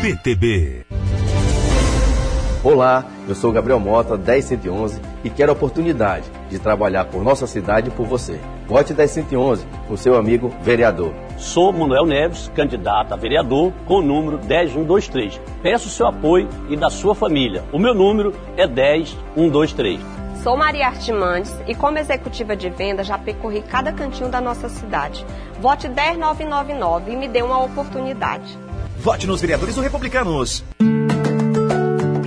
PTB. 0.00 0.86
Olá, 2.64 3.04
eu 3.28 3.34
sou 3.34 3.52
Gabriel 3.52 3.78
Mota, 3.78 4.16
10111 4.16 5.00
e 5.22 5.30
quero 5.30 5.52
a 5.52 5.54
oportunidade 5.54 6.24
de 6.50 6.58
trabalhar 6.58 7.04
por 7.04 7.22
nossa 7.22 7.46
cidade 7.46 7.88
e 7.88 7.92
por 7.92 8.06
você. 8.06 8.40
Vote 8.68 8.92
10111, 8.92 9.64
o 9.88 9.96
seu 9.96 10.16
amigo 10.16 10.52
vereador. 10.62 11.14
Sou 11.38 11.72
Manuel 11.72 12.04
Neves, 12.04 12.50
candidato 12.54 13.12
a 13.12 13.16
vereador 13.16 13.72
com 13.86 13.98
o 13.98 14.02
número 14.02 14.38
10123. 14.38 15.40
Peço 15.62 15.86
o 15.86 15.90
seu 15.90 16.06
apoio 16.06 16.48
e 16.68 16.76
da 16.76 16.90
sua 16.90 17.14
família. 17.14 17.62
O 17.72 17.78
meu 17.78 17.94
número 17.94 18.34
é 18.56 18.66
10123. 18.66 20.00
Sou 20.42 20.56
Maria 20.56 20.86
Artimandes 20.86 21.54
e 21.66 21.74
como 21.74 21.98
executiva 21.98 22.56
de 22.56 22.68
venda 22.70 23.04
já 23.04 23.16
percorri 23.16 23.62
cada 23.62 23.92
cantinho 23.92 24.28
da 24.28 24.40
nossa 24.40 24.68
cidade. 24.68 25.24
Vote 25.60 25.88
10999 25.88 27.12
e 27.12 27.16
me 27.16 27.28
dê 27.28 27.42
uma 27.42 27.62
oportunidade. 27.62 28.58
Vote 28.98 29.26
nos 29.26 29.40
vereadores 29.40 29.76
do 29.76 29.80
Republicanos. 29.80 30.64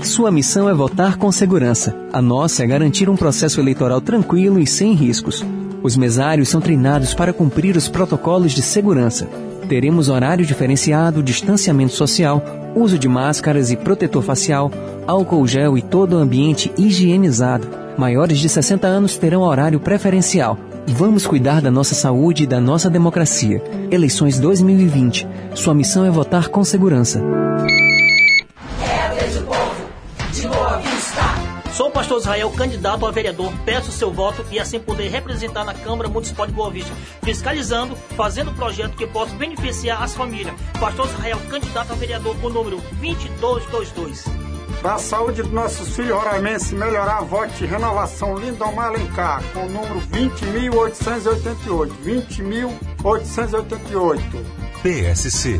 Sua 0.04 0.32
missão 0.32 0.70
é 0.70 0.74
votar 0.74 1.18
com 1.18 1.32
segurança. 1.32 1.96
A 2.14 2.22
nossa 2.22 2.64
é 2.64 2.68
garantir 2.68 3.10
um 3.10 3.18
processo 3.18 3.60
eleitoral 3.60 4.00
tranquilo 4.00 4.60
e 4.60 4.66
sem 4.66 4.94
riscos. 4.94 5.44
Os 5.82 5.96
mesários 5.96 6.50
são 6.50 6.60
treinados 6.60 7.14
para 7.14 7.34
cumprir 7.34 7.78
os 7.78 7.88
protocolos 7.88 8.52
de 8.52 8.62
segurança. 8.62 9.28
Teremos 9.68 10.10
horário 10.10 10.46
diferenciado, 10.46 11.24
distanciamento 11.24 11.94
social, 11.94 12.44
uso 12.76 12.98
de 12.98 13.08
máscaras 13.08 13.72
e 13.72 13.78
protetor 13.78 14.24
facial, 14.24 14.72
álcool 15.08 15.48
gel 15.48 15.78
e 15.78 15.82
todo 15.82 16.14
o 16.14 16.20
ambiente 16.20 16.72
higienizado. 16.78 17.68
Maiores 17.98 18.40
de 18.40 18.50
60 18.50 18.88
anos 18.88 19.18
terão 19.18 19.42
horário 19.42 19.80
preferencial. 19.80 20.58
Vamos 20.88 21.28
cuidar 21.28 21.62
da 21.62 21.70
nossa 21.70 21.94
saúde 21.94 22.44
e 22.44 22.48
da 22.48 22.60
nossa 22.60 22.90
democracia. 22.90 23.62
Eleições 23.92 24.40
2020. 24.40 25.28
Sua 25.54 25.74
missão 25.74 26.06
é 26.06 26.10
votar 26.10 26.48
com 26.48 26.64
segurança. 26.64 27.22
Pastor 32.00 32.20
Israel, 32.20 32.50
candidato 32.52 33.06
a 33.06 33.12
vereador. 33.12 33.52
Peço 33.66 33.92
seu 33.92 34.10
voto 34.10 34.46
e 34.50 34.58
assim 34.58 34.80
poder 34.80 35.10
representar 35.10 35.66
na 35.66 35.74
Câmara 35.74 36.08
Municipal 36.08 36.48
de 36.48 36.54
Boa 36.54 36.72
Vista, 36.72 36.94
fiscalizando, 37.22 37.94
fazendo 38.16 38.54
projeto 38.54 38.96
que 38.96 39.06
possa 39.06 39.36
beneficiar 39.36 40.02
as 40.02 40.16
famílias. 40.16 40.56
Pastor 40.80 41.08
Israel, 41.08 41.38
candidato 41.50 41.92
a 41.92 41.96
vereador 41.96 42.38
com 42.38 42.48
o 42.48 42.50
número 42.50 42.78
2222. 43.02 44.24
Para 44.82 44.94
a 44.94 45.00
saúde 45.00 45.44
dos 45.44 45.52
nossos 45.52 45.94
filhos 45.94 46.16
roramenses 46.18 46.72
melhorar, 46.72 47.20
vote 47.26 47.66
Renovação 47.66 48.38
Lindomar 48.38 48.88
Alencar, 48.88 49.44
com 49.52 49.66
o 49.66 49.70
número 49.70 50.00
20.888. 50.00 51.92
20.888. 53.04 54.22
PSC. 54.82 55.60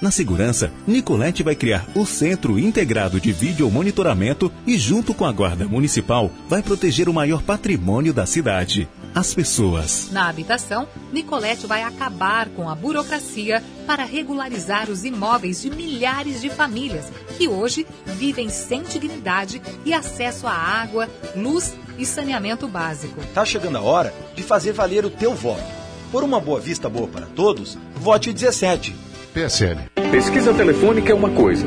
Na 0.00 0.12
segurança, 0.12 0.70
Nicolete 0.86 1.42
vai 1.42 1.56
criar 1.56 1.84
o 1.92 2.06
Centro 2.06 2.56
Integrado 2.56 3.20
de 3.20 3.32
Vídeo 3.32 3.68
Monitoramento 3.68 4.50
e, 4.64 4.78
junto 4.78 5.12
com 5.12 5.24
a 5.24 5.32
Guarda 5.32 5.66
Municipal, 5.66 6.30
vai 6.48 6.62
proteger 6.62 7.08
o 7.08 7.12
maior 7.12 7.42
patrimônio 7.42 8.14
da 8.14 8.24
cidade: 8.24 8.88
as 9.12 9.34
pessoas. 9.34 10.08
Na 10.12 10.28
habitação, 10.28 10.86
Nicolete 11.12 11.66
vai 11.66 11.82
acabar 11.82 12.48
com 12.50 12.70
a 12.70 12.76
burocracia 12.76 13.60
para 13.88 14.04
regularizar 14.04 14.88
os 14.88 15.04
imóveis 15.04 15.62
de 15.62 15.68
milhares 15.68 16.40
de 16.40 16.48
famílias 16.48 17.06
que 17.36 17.48
hoje 17.48 17.84
vivem 18.06 18.48
sem 18.48 18.84
dignidade 18.84 19.60
e 19.84 19.92
acesso 19.92 20.46
à 20.46 20.52
água, 20.52 21.08
luz 21.34 21.74
e 21.98 22.06
saneamento 22.06 22.68
básico. 22.68 23.20
Tá 23.34 23.44
chegando 23.44 23.78
a 23.78 23.82
hora 23.82 24.14
de 24.36 24.44
fazer 24.44 24.72
valer 24.72 25.04
o 25.04 25.10
teu 25.10 25.34
voto. 25.34 25.76
Por 26.12 26.22
uma 26.22 26.40
boa 26.40 26.60
vista 26.60 26.88
boa 26.88 27.08
para 27.08 27.26
todos, 27.26 27.76
vote 27.96 28.32
17. 28.32 29.07
PSL. 29.28 29.78
Pesquisa 30.10 30.52
telefônica 30.54 31.12
é 31.12 31.14
uma 31.14 31.30
coisa, 31.30 31.66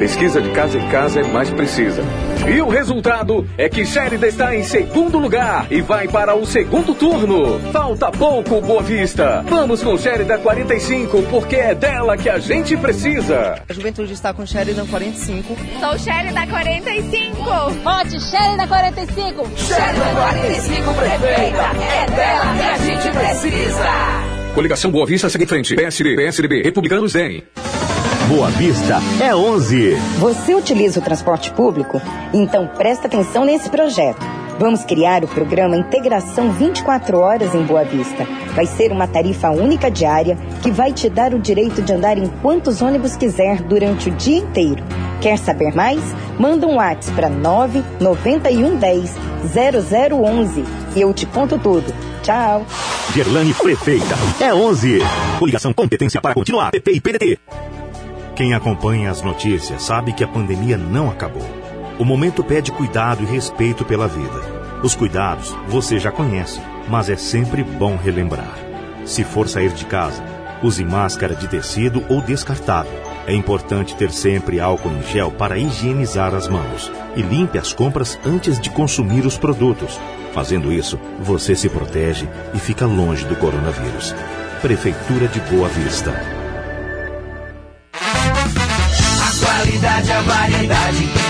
Pesquisa 0.00 0.40
de 0.40 0.48
casa 0.52 0.78
em 0.78 0.88
casa 0.88 1.20
é 1.20 1.24
mais 1.24 1.50
precisa. 1.50 2.02
E 2.50 2.58
o 2.62 2.70
resultado 2.70 3.46
é 3.58 3.68
que 3.68 3.84
Sheridan 3.84 4.28
está 4.28 4.56
em 4.56 4.62
segundo 4.62 5.18
lugar 5.18 5.66
e 5.70 5.82
vai 5.82 6.08
para 6.08 6.34
o 6.34 6.46
segundo 6.46 6.94
turno. 6.94 7.60
Falta 7.70 8.10
pouco, 8.10 8.62
Boa 8.62 8.82
Vista. 8.82 9.44
Vamos 9.46 9.82
com 9.82 9.98
Sheridan 9.98 10.38
45, 10.38 11.22
porque 11.24 11.56
é 11.56 11.74
dela 11.74 12.16
que 12.16 12.30
a 12.30 12.38
gente 12.38 12.74
precisa. 12.78 13.62
A 13.68 13.74
juventude 13.74 14.14
está 14.14 14.32
com 14.32 14.46
Sheridan 14.46 14.86
45. 14.86 15.54
Sou 15.80 15.98
Sheridan 15.98 16.46
45. 16.46 17.44
Vote 17.84 18.20
Sheridan 18.20 18.66
45. 18.68 19.50
Sheridan 19.54 20.14
45, 20.14 20.94
prefeita. 20.94 21.62
É 21.92 22.06
dela 22.06 22.54
que 22.56 22.62
a 22.62 22.76
gente 22.78 23.10
precisa. 23.10 24.39
Coligação 24.54 24.90
Boa 24.90 25.06
Vista 25.06 25.28
segue 25.28 25.44
em 25.44 25.46
frente. 25.46 25.74
PSD, 25.76 26.16
PSDB, 26.16 26.62
Republicanos 26.62 27.12
DEM. 27.12 27.44
Boa 28.28 28.48
Vista 28.50 28.98
é 29.20 29.34
11. 29.34 29.94
Você 30.18 30.54
utiliza 30.54 31.00
o 31.00 31.02
transporte 31.02 31.50
público? 31.52 32.00
Então 32.32 32.66
presta 32.66 33.06
atenção 33.06 33.44
nesse 33.44 33.70
projeto. 33.70 34.20
Vamos 34.60 34.84
criar 34.84 35.24
o 35.24 35.26
programa 35.26 35.74
Integração 35.74 36.52
24 36.52 37.18
Horas 37.18 37.54
em 37.54 37.62
Boa 37.62 37.82
Vista. 37.82 38.26
Vai 38.54 38.66
ser 38.66 38.92
uma 38.92 39.08
tarifa 39.08 39.48
única 39.48 39.90
diária 39.90 40.36
que 40.62 40.70
vai 40.70 40.92
te 40.92 41.08
dar 41.08 41.32
o 41.32 41.38
direito 41.38 41.80
de 41.80 41.90
andar 41.94 42.18
em 42.18 42.26
quantos 42.42 42.82
ônibus 42.82 43.16
quiser 43.16 43.62
durante 43.62 44.10
o 44.10 44.12
dia 44.16 44.36
inteiro. 44.36 44.84
Quer 45.22 45.38
saber 45.38 45.74
mais? 45.74 46.02
Manda 46.38 46.66
um 46.66 46.74
WhatsApp 46.74 47.16
para 47.16 47.30
99110 47.30 49.14
0011 49.50 50.64
e 50.94 51.00
eu 51.00 51.14
te 51.14 51.24
conto 51.24 51.58
tudo. 51.58 51.90
Tchau. 52.22 52.66
Gerlane 53.14 53.54
Prefeita 53.54 54.14
é 54.38 54.52
11. 54.52 54.98
Coligação 55.38 55.72
Competência 55.72 56.20
para 56.20 56.34
continuar. 56.34 56.70
PP 56.70 56.92
e 56.92 57.00
PDT. 57.00 57.38
Quem 58.36 58.52
acompanha 58.52 59.10
as 59.10 59.22
notícias 59.22 59.82
sabe 59.82 60.12
que 60.12 60.22
a 60.22 60.28
pandemia 60.28 60.76
não 60.76 61.08
acabou. 61.08 61.59
O 62.00 62.04
momento 62.04 62.42
pede 62.42 62.72
cuidado 62.72 63.22
e 63.22 63.26
respeito 63.26 63.84
pela 63.84 64.08
vida. 64.08 64.80
Os 64.82 64.94
cuidados 64.94 65.54
você 65.68 65.98
já 65.98 66.10
conhece, 66.10 66.58
mas 66.88 67.10
é 67.10 67.16
sempre 67.16 67.62
bom 67.62 67.94
relembrar. 67.94 68.56
Se 69.04 69.22
for 69.22 69.46
sair 69.46 69.68
de 69.74 69.84
casa, 69.84 70.24
use 70.62 70.82
máscara 70.82 71.34
de 71.34 71.46
tecido 71.46 72.02
ou 72.08 72.22
descartável. 72.22 72.98
É 73.26 73.34
importante 73.34 73.94
ter 73.94 74.10
sempre 74.12 74.60
álcool 74.60 74.88
em 74.88 75.02
gel 75.12 75.30
para 75.30 75.58
higienizar 75.58 76.34
as 76.34 76.48
mãos. 76.48 76.90
E 77.14 77.20
limpe 77.20 77.58
as 77.58 77.74
compras 77.74 78.18
antes 78.24 78.58
de 78.58 78.70
consumir 78.70 79.26
os 79.26 79.36
produtos. 79.36 80.00
Fazendo 80.32 80.72
isso, 80.72 80.98
você 81.18 81.54
se 81.54 81.68
protege 81.68 82.26
e 82.54 82.58
fica 82.58 82.86
longe 82.86 83.26
do 83.26 83.36
coronavírus. 83.36 84.14
Prefeitura 84.62 85.28
de 85.28 85.38
Boa 85.40 85.68
Vista. 85.68 86.12
A 87.92 89.44
qualidade, 89.44 90.12
a 90.12 90.20
variedade 90.22 91.29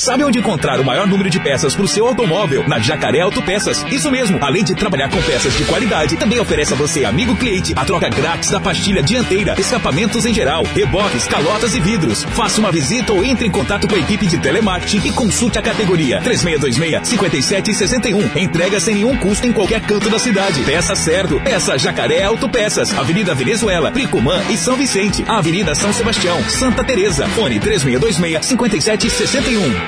Sabe 0.00 0.22
onde 0.22 0.38
encontrar 0.38 0.78
o 0.78 0.84
maior 0.84 1.08
número 1.08 1.28
de 1.28 1.40
peças 1.40 1.74
para 1.74 1.84
o 1.84 1.88
seu 1.88 2.06
automóvel? 2.06 2.62
Na 2.68 2.78
Jacaré 2.78 3.18
Autopeças. 3.20 3.84
Isso 3.90 4.08
mesmo. 4.12 4.38
Além 4.40 4.62
de 4.62 4.76
trabalhar 4.76 5.10
com 5.10 5.20
peças 5.20 5.52
de 5.56 5.64
qualidade, 5.64 6.16
também 6.16 6.38
oferece 6.38 6.72
a 6.72 6.76
você, 6.76 7.04
amigo 7.04 7.34
cliente, 7.34 7.72
a 7.74 7.84
troca 7.84 8.08
grátis 8.08 8.48
da 8.48 8.60
pastilha 8.60 9.02
dianteira, 9.02 9.56
escapamentos 9.58 10.24
em 10.24 10.32
geral, 10.32 10.62
reboques, 10.62 11.26
calotas 11.26 11.74
e 11.74 11.80
vidros. 11.80 12.22
Faça 12.22 12.60
uma 12.60 12.70
visita 12.70 13.12
ou 13.12 13.24
entre 13.24 13.48
em 13.48 13.50
contato 13.50 13.88
com 13.88 13.96
a 13.96 13.98
equipe 13.98 14.28
de 14.28 14.38
telemarketing 14.38 15.08
e 15.08 15.10
consulte 15.10 15.58
a 15.58 15.62
categoria 15.62 16.22
3626-5761. 16.22 18.36
Entrega 18.36 18.78
sem 18.78 18.94
nenhum 18.94 19.16
custo 19.16 19.48
em 19.48 19.52
qualquer 19.52 19.80
canto 19.80 20.08
da 20.08 20.20
cidade. 20.20 20.62
Peça 20.62 20.94
certo. 20.94 21.40
Peça 21.40 21.76
Jacaré 21.76 22.22
Autopeças. 22.22 22.96
Avenida 22.96 23.34
Venezuela, 23.34 23.90
Pricumã 23.90 24.40
e 24.48 24.56
São 24.56 24.76
Vicente. 24.76 25.24
Avenida 25.26 25.74
São 25.74 25.92
Sebastião, 25.92 26.40
Santa 26.48 26.84
Teresa. 26.84 27.26
Fone 27.30 27.58
3626-5761. 27.58 29.87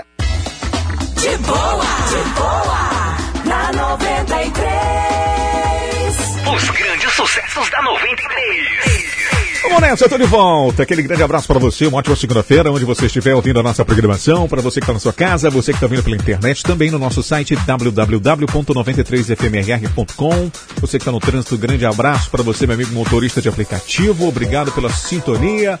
De 1.21 1.37
boa, 1.37 1.85
de 2.09 2.17
boa, 2.33 2.81
na 3.45 3.71
93. 3.71 4.57
Os 6.55 6.69
grandes 6.71 7.13
sucessos 7.13 7.69
da 7.69 7.83
93. 7.83 9.21
Vamos 9.61 9.81
nessa, 9.81 10.05
eu 10.05 10.09
tô 10.09 10.17
de 10.17 10.25
volta. 10.25 10.81
Aquele 10.81 11.03
grande 11.03 11.21
abraço 11.21 11.45
para 11.45 11.59
você, 11.59 11.85
uma 11.85 11.99
ótima 11.99 12.15
segunda-feira, 12.15 12.71
onde 12.71 12.83
você 12.83 13.05
estiver 13.05 13.35
ouvindo 13.35 13.59
a 13.59 13.63
nossa 13.63 13.85
programação. 13.85 14.47
Para 14.47 14.63
você 14.63 14.79
que 14.79 14.85
está 14.85 14.93
na 14.93 14.99
sua 14.99 15.13
casa, 15.13 15.51
você 15.51 15.71
que 15.71 15.77
está 15.77 15.85
vindo 15.85 16.01
pela 16.01 16.15
internet, 16.15 16.63
também 16.63 16.89
no 16.89 16.97
nosso 16.97 17.21
site 17.21 17.55
www.93fmrr.com. 17.55 20.51
Você 20.81 20.97
que 20.97 21.03
está 21.03 21.11
no 21.11 21.19
trânsito, 21.19 21.55
grande 21.55 21.85
abraço 21.85 22.31
para 22.31 22.41
você, 22.41 22.65
meu 22.65 22.73
amigo 22.73 22.95
motorista 22.95 23.39
de 23.39 23.47
aplicativo. 23.47 24.27
Obrigado 24.27 24.71
pela 24.71 24.89
sintonia. 24.89 25.77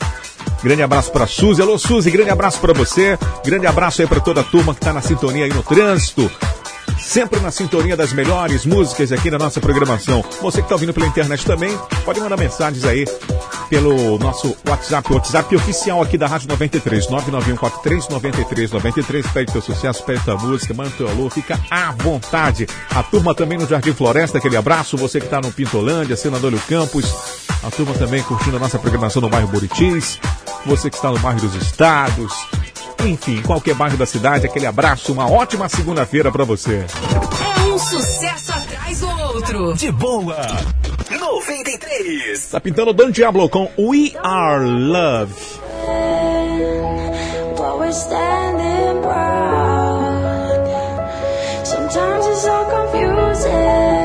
Grande 0.63 0.83
abraço 0.83 1.11
para 1.11 1.25
Suzy. 1.27 1.61
Alô, 1.61 1.77
Suzy, 1.77 2.11
grande 2.11 2.29
abraço 2.29 2.59
para 2.59 2.73
você. 2.73 3.17
Grande 3.43 3.65
abraço 3.67 4.01
aí 4.01 4.07
para 4.07 4.19
toda 4.19 4.41
a 4.41 4.43
turma 4.43 4.73
que 4.73 4.79
está 4.79 4.93
na 4.93 5.01
sintonia 5.01 5.45
aí 5.45 5.53
no 5.53 5.63
trânsito. 5.63 6.29
Sempre 6.99 7.39
na 7.39 7.51
sintonia 7.51 7.97
das 7.97 8.13
melhores 8.13 8.65
músicas 8.65 9.11
aqui 9.11 9.29
na 9.29 9.37
nossa 9.37 9.59
programação. 9.59 10.23
Você 10.41 10.57
que 10.57 10.65
está 10.65 10.75
ouvindo 10.75 10.93
pela 10.93 11.07
internet 11.07 11.45
também, 11.45 11.77
pode 12.05 12.19
mandar 12.19 12.37
mensagens 12.37 12.85
aí 12.85 13.05
pelo 13.69 14.17
nosso 14.19 14.55
WhatsApp, 14.67 15.11
o 15.11 15.15
WhatsApp 15.15 15.55
oficial 15.55 16.01
aqui 16.01 16.17
da 16.17 16.27
Rádio 16.27 16.49
93, 16.49 17.07
991439393. 17.07 19.31
Pede 19.31 19.53
teu 19.53 19.61
sucesso, 19.61 20.03
pede 20.03 20.23
tua 20.25 20.35
música, 20.37 20.73
manda 20.73 20.89
teu 20.91 21.07
alô, 21.07 21.29
fica 21.29 21.57
à 21.69 21.91
vontade. 21.91 22.67
A 22.93 23.01
turma 23.01 23.33
também 23.33 23.57
no 23.57 23.65
Jardim 23.65 23.93
Floresta, 23.93 24.39
aquele 24.39 24.57
abraço. 24.57 24.97
Você 24.97 25.19
que 25.19 25.25
está 25.25 25.39
no 25.39 25.51
Pintolândia, 25.51 26.17
Senador 26.17 26.51
Campos. 26.67 27.05
A 27.63 27.69
turma 27.69 27.93
também 27.93 28.23
curtindo 28.23 28.57
a 28.57 28.59
nossa 28.59 28.79
programação 28.79 29.21
no 29.21 29.29
bairro 29.29 29.47
Buritis. 29.47 30.19
Você 30.65 30.89
que 30.89 30.95
está 30.95 31.11
no 31.11 31.19
bairro 31.19 31.39
dos 31.39 31.55
Estados. 31.55 32.33
Enfim, 33.05 33.41
qualquer 33.41 33.73
bairro 33.73 33.97
da 33.97 34.05
cidade, 34.05 34.45
aquele 34.45 34.65
abraço, 34.65 35.11
uma 35.11 35.29
ótima 35.29 35.67
segunda-feira 35.67 36.31
para 36.31 36.43
você. 36.43 36.85
É 37.57 37.73
um 37.73 37.79
sucesso 37.79 38.51
atrás 38.51 38.99
do 38.99 39.09
outro. 39.09 39.73
De 39.73 39.91
boa. 39.91 40.37
93. 41.09 42.47
Tá 42.47 42.59
pintando 42.59 42.93
Don 42.93 43.09
Diablo 43.11 43.49
com 43.49 43.69
We 43.77 44.13
Are 44.23 44.63
Love. 44.65 45.33
But 47.57 47.79
we're 47.79 47.91
standing 47.91 49.01
proud. 49.01 50.67
Sometimes 51.63 52.25
it's 52.27 52.41
so 52.41 52.65
confusing. 52.65 54.00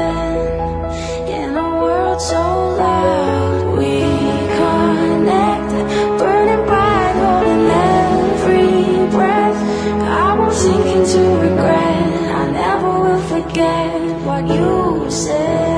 Forget 13.49 14.27
what 14.27 14.47
you 14.49 15.11
said. 15.11 15.76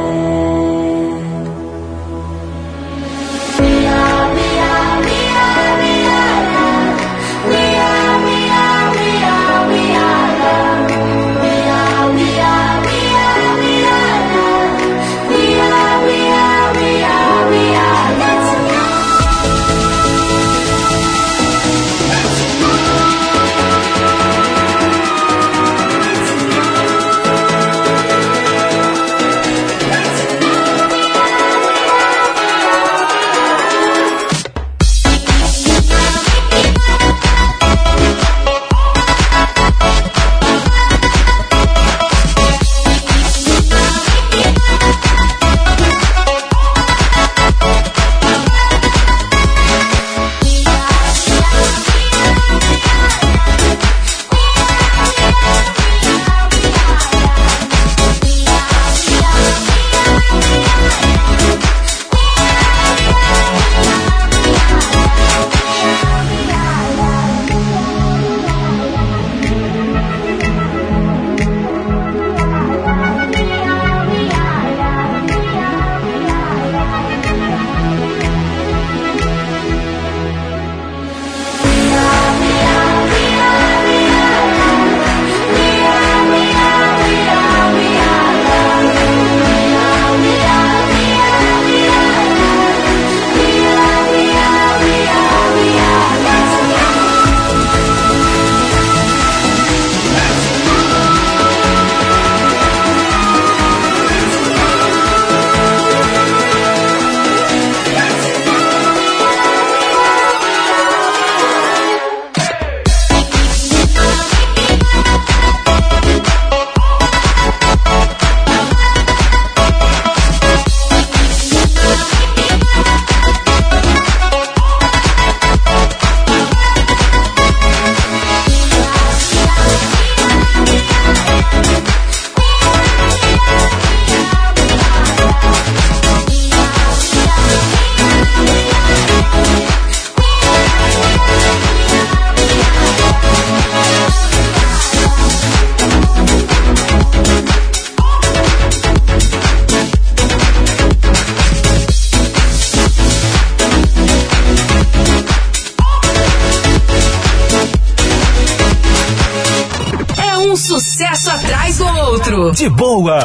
Atrás 161.04 161.78
do 161.78 161.86
outro. 161.86 162.50
De 162.52 162.68
boa. 162.68 163.20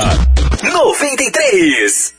93. 0.62 2.14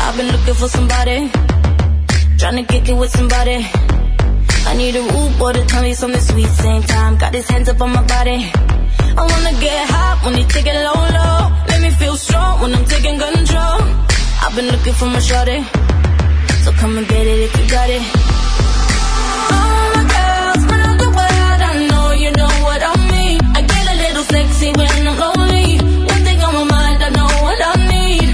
I've 0.00 0.16
been 0.16 0.28
looking 0.28 0.54
for 0.54 0.68
somebody, 0.68 1.30
trying 2.38 2.56
to 2.56 2.72
kick 2.72 2.88
it 2.88 2.96
with 2.96 3.10
somebody. 3.10 3.66
I 4.66 4.74
need 4.76 4.94
a 4.94 5.02
rude 5.02 5.38
boy 5.38 5.52
to 5.52 5.64
tell 5.66 5.82
me 5.82 5.94
something 5.94 6.20
sweet, 6.20 6.46
same 6.46 6.82
time. 6.82 7.18
Got 7.18 7.34
his 7.34 7.48
hands 7.48 7.68
up 7.68 7.80
on 7.80 7.90
my 7.90 8.06
body. 8.06 8.50
I 9.14 9.26
wanna 9.26 9.52
get 9.60 9.90
hot 9.90 10.01
when 10.24 10.34
take 10.48 10.66
it 10.66 10.78
low, 10.86 11.02
low. 11.18 11.50
Let 11.68 11.80
me 11.82 11.90
feel 11.90 12.16
strong 12.16 12.60
when 12.60 12.74
I'm 12.74 12.84
taking 12.84 13.18
control. 13.18 13.80
I've 14.42 14.54
been 14.54 14.68
looking 14.68 14.94
for 14.94 15.06
my 15.06 15.18
shorty, 15.18 15.58
so 16.64 16.70
come 16.80 16.98
and 16.98 17.06
get 17.08 17.26
it 17.26 17.40
if 17.46 17.52
you 17.58 17.66
got 17.70 17.88
it. 17.90 18.02
All 19.56 19.86
my 19.96 20.04
girls 20.14 20.62
the 21.02 21.10
world, 21.18 21.60
I 21.70 21.72
know 21.90 22.06
you 22.12 22.30
know 22.40 22.52
what 22.66 22.80
I 22.82 22.94
mean. 23.12 23.38
I 23.58 23.60
get 23.62 23.84
a 23.94 23.96
little 24.04 24.24
sexy 24.34 24.70
when 24.78 24.90
I'm 25.10 25.18
lonely. 25.24 25.78
One 26.12 26.22
thing 26.26 26.40
on 26.46 26.54
my 26.54 26.64
mind, 26.76 26.98
I 27.02 27.10
know 27.18 27.30
what 27.46 27.60
I 27.70 27.74
need. 27.94 28.28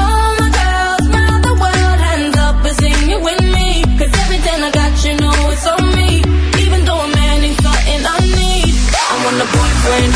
All 0.00 0.30
my 0.42 0.50
girls 0.58 1.04
the 1.46 1.54
world, 1.62 1.98
hands 2.08 2.36
up 2.46 2.56
and 2.66 2.76
sing 2.82 3.10
it 3.14 3.22
with 3.28 3.42
me. 3.56 3.68
Cause 3.98 4.12
everything 4.24 4.58
I 4.68 4.70
got, 4.70 4.92
you 5.04 5.14
know 5.22 5.38
it's 5.54 5.66
on 5.66 5.86
me. 5.98 6.10
Even 6.64 6.84
though 6.84 7.06
something 7.62 8.02
I 8.06 8.18
need. 8.38 8.74
I 9.10 9.14
want 9.24 9.38
a 9.44 9.48
boyfriend, 9.54 10.12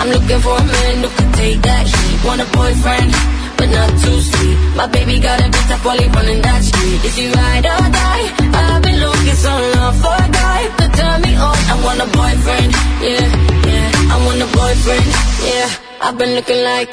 I'm 0.00 0.08
looking 0.10 0.40
for 0.40 0.56
a 0.56 0.64
man 0.64 0.94
who 1.02 1.08
can 1.08 1.30
take 1.32 1.60
that 1.62 1.84
heat. 1.86 2.18
Want 2.26 2.40
a 2.40 2.48
boyfriend, 2.52 3.10
but 3.56 3.68
not 3.72 3.90
too 4.02 4.18
sweet. 4.20 4.58
My 4.76 4.86
baby 4.86 5.18
got 5.20 5.40
a 5.40 5.48
bitch 5.48 5.84
while 5.84 5.98
he 5.98 6.06
running 6.08 6.40
that 6.42 6.62
street. 6.62 7.00
Is 7.04 7.16
he 7.16 7.26
ride 7.32 7.66
or 7.66 7.84
die? 7.90 8.24
I've 8.60 8.82
been 8.82 8.98
looking 9.00 9.38
so 9.46 9.52
long 9.76 9.94
for 10.02 10.14
a 10.14 10.28
guy 10.30 10.60
to 10.78 10.86
turn 10.98 11.18
me 11.22 11.32
on. 11.36 11.56
I 11.72 11.74
want 11.84 11.98
a 12.04 12.08
boyfriend, 12.12 12.70
yeah, 13.02 13.26
yeah. 13.72 14.12
I 14.12 14.16
want 14.26 14.40
a 14.46 14.48
boyfriend, 14.52 15.08
yeah. 15.48 15.68
I've 16.00 16.18
been 16.18 16.34
looking 16.36 16.62
like 16.62 16.92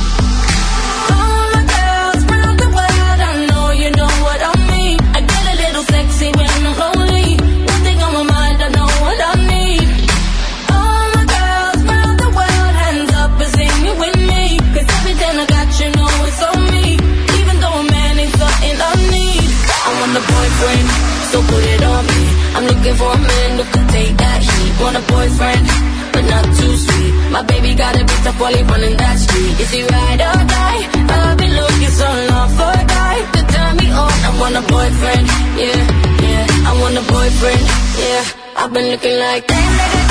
So 21.31 21.39
put 21.41 21.63
it 21.63 21.83
on 21.83 22.03
me. 22.11 22.21
I'm 22.55 22.65
looking 22.67 22.95
for 22.99 23.11
a 23.15 23.21
man 23.31 23.49
who 23.57 23.63
can 23.73 23.85
take 23.95 24.13
that 24.23 24.39
heat. 24.43 24.71
Want 24.81 24.95
a 24.99 25.03
boyfriend, 25.07 25.65
but 26.13 26.23
not 26.27 26.45
too 26.59 26.73
sweet. 26.85 27.13
My 27.31 27.43
baby 27.43 27.71
got 27.73 27.95
a 27.95 28.03
bitch 28.03 28.25
up 28.27 28.37
while 28.41 28.53
he 28.53 28.63
running 28.63 28.97
that 28.97 29.17
street. 29.23 29.55
Is 29.63 29.71
he 29.71 29.81
ride 29.87 30.21
or 30.29 30.39
die? 30.55 30.81
I've 31.15 31.37
been 31.39 31.53
looking 31.55 31.93
so 32.01 32.09
long 32.31 32.49
for 32.57 32.71
a 32.83 32.85
guy 32.97 33.15
to 33.35 33.41
turn 33.53 33.73
me 33.81 33.87
on. 34.03 34.15
I 34.27 34.31
want 34.41 34.55
a 34.61 34.63
boyfriend, 34.75 35.25
yeah, 35.63 35.81
yeah. 36.27 36.69
I 36.69 36.71
want 36.81 36.95
a 37.01 37.05
boyfriend, 37.15 37.63
yeah. 38.03 38.23
I've 38.61 38.73
been 38.73 38.87
looking 38.91 39.17
like 39.17 39.47
Where 39.47 40.10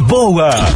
boa. 0.00 0.69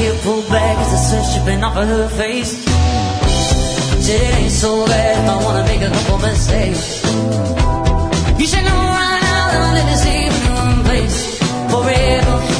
get 0.00 0.22
pulled 0.22 0.48
back 0.48 0.78
as 0.78 0.90
the 0.92 0.96
sun 0.96 1.22
shipping 1.32 1.62
off 1.62 1.76
of 1.76 1.86
her 1.86 2.08
face. 2.08 2.52
Said 4.04 4.20
it 4.20 4.34
ain't 4.40 4.50
so 4.50 4.86
bad 4.86 5.28
I 5.28 5.44
wanna 5.44 5.64
make 5.64 5.82
a 5.82 5.90
couple 5.90 6.18
mistakes. 6.18 7.04
You 8.40 8.46
should 8.46 8.64
know 8.64 8.80
right 8.98 9.20
now 9.28 9.42
that 9.52 9.60
I'm 9.66 9.76
in 9.80 9.86
it's 9.94 10.06
even 10.06 10.42
one 10.62 10.84
place 10.84 11.18
forever. 11.72 12.59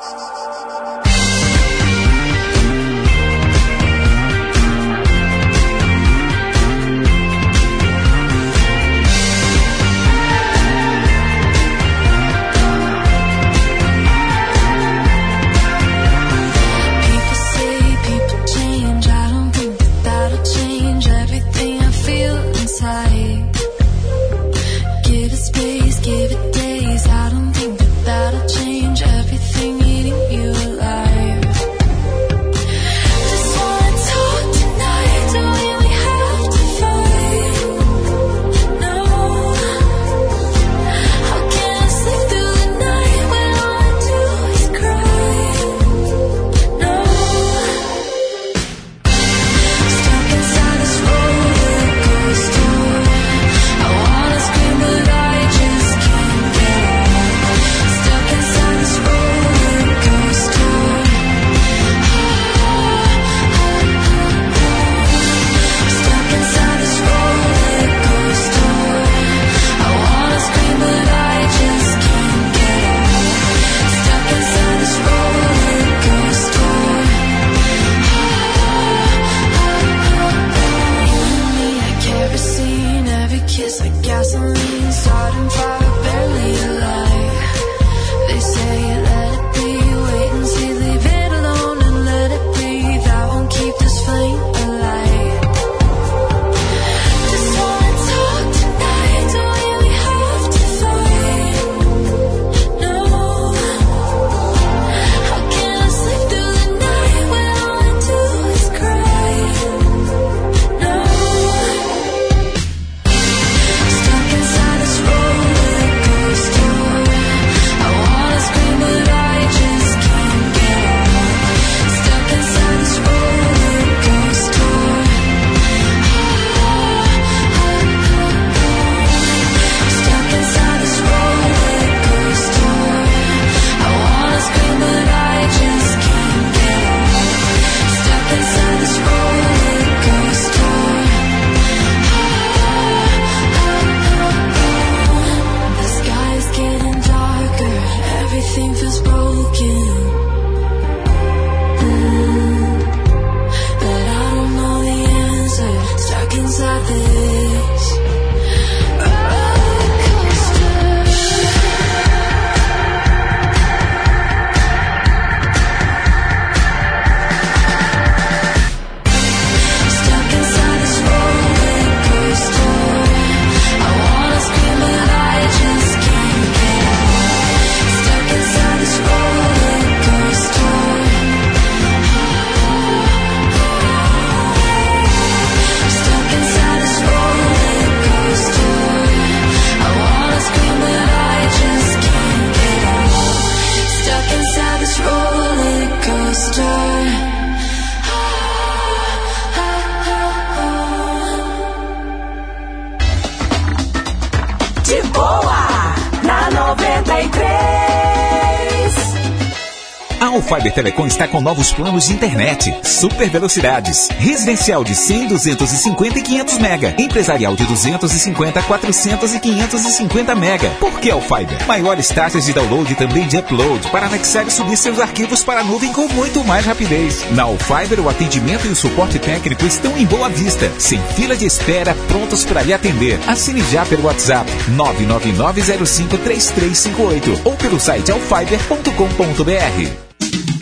Telecom 210.71 211.05
está 211.05 211.27
com 211.27 211.41
novos 211.41 211.71
planos 211.71 212.07
de 212.07 212.13
internet, 212.13 212.73
super 212.83 213.29
velocidades, 213.29 214.07
residencial 214.17 214.83
de 214.83 214.95
100, 214.95 215.27
250 215.27 216.19
e 216.19 216.21
500 216.21 216.57
mega, 216.59 216.95
empresarial 216.97 217.55
de 217.55 217.65
250, 217.65 218.61
400 218.61 219.35
e 219.35 219.39
550 219.39 220.35
mega. 220.35 220.69
Por 220.79 220.99
que 220.99 221.11
Alfiber? 221.11 221.67
Maiores 221.67 222.07
taxas 222.09 222.45
de 222.45 222.53
download 222.53 222.91
e 222.91 222.95
também 222.95 223.27
de 223.27 223.37
upload 223.37 223.87
para 223.89 224.07
anexar 224.07 224.47
e 224.47 224.51
subir 224.51 224.77
seus 224.77 224.99
arquivos 224.99 225.43
para 225.43 225.61
a 225.61 225.63
nuvem 225.63 225.91
com 225.91 226.07
muito 226.09 226.43
mais 226.43 226.65
rapidez. 226.65 227.25
Na 227.31 227.43
Alfiber, 227.43 227.99
o 227.99 228.09
atendimento 228.09 228.65
e 228.65 228.69
o 228.69 228.75
suporte 228.75 229.19
técnico 229.19 229.65
estão 229.65 229.95
em 229.97 230.05
boa 230.05 230.29
vista, 230.29 230.71
sem 230.77 231.01
fila 231.15 231.35
de 231.35 231.45
espera, 231.45 231.93
prontos 232.07 232.45
para 232.45 232.63
lhe 232.63 232.73
atender. 232.73 233.19
Assine 233.27 233.61
já 233.71 233.85
pelo 233.85 234.05
WhatsApp 234.05 234.49
999053358 234.75 237.41
ou 237.45 237.53
pelo 237.53 237.79
site 237.79 238.11
alfiber.com.br. 238.11 240.10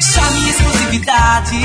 Chame 0.01 0.49
exclusividade, 0.49 1.57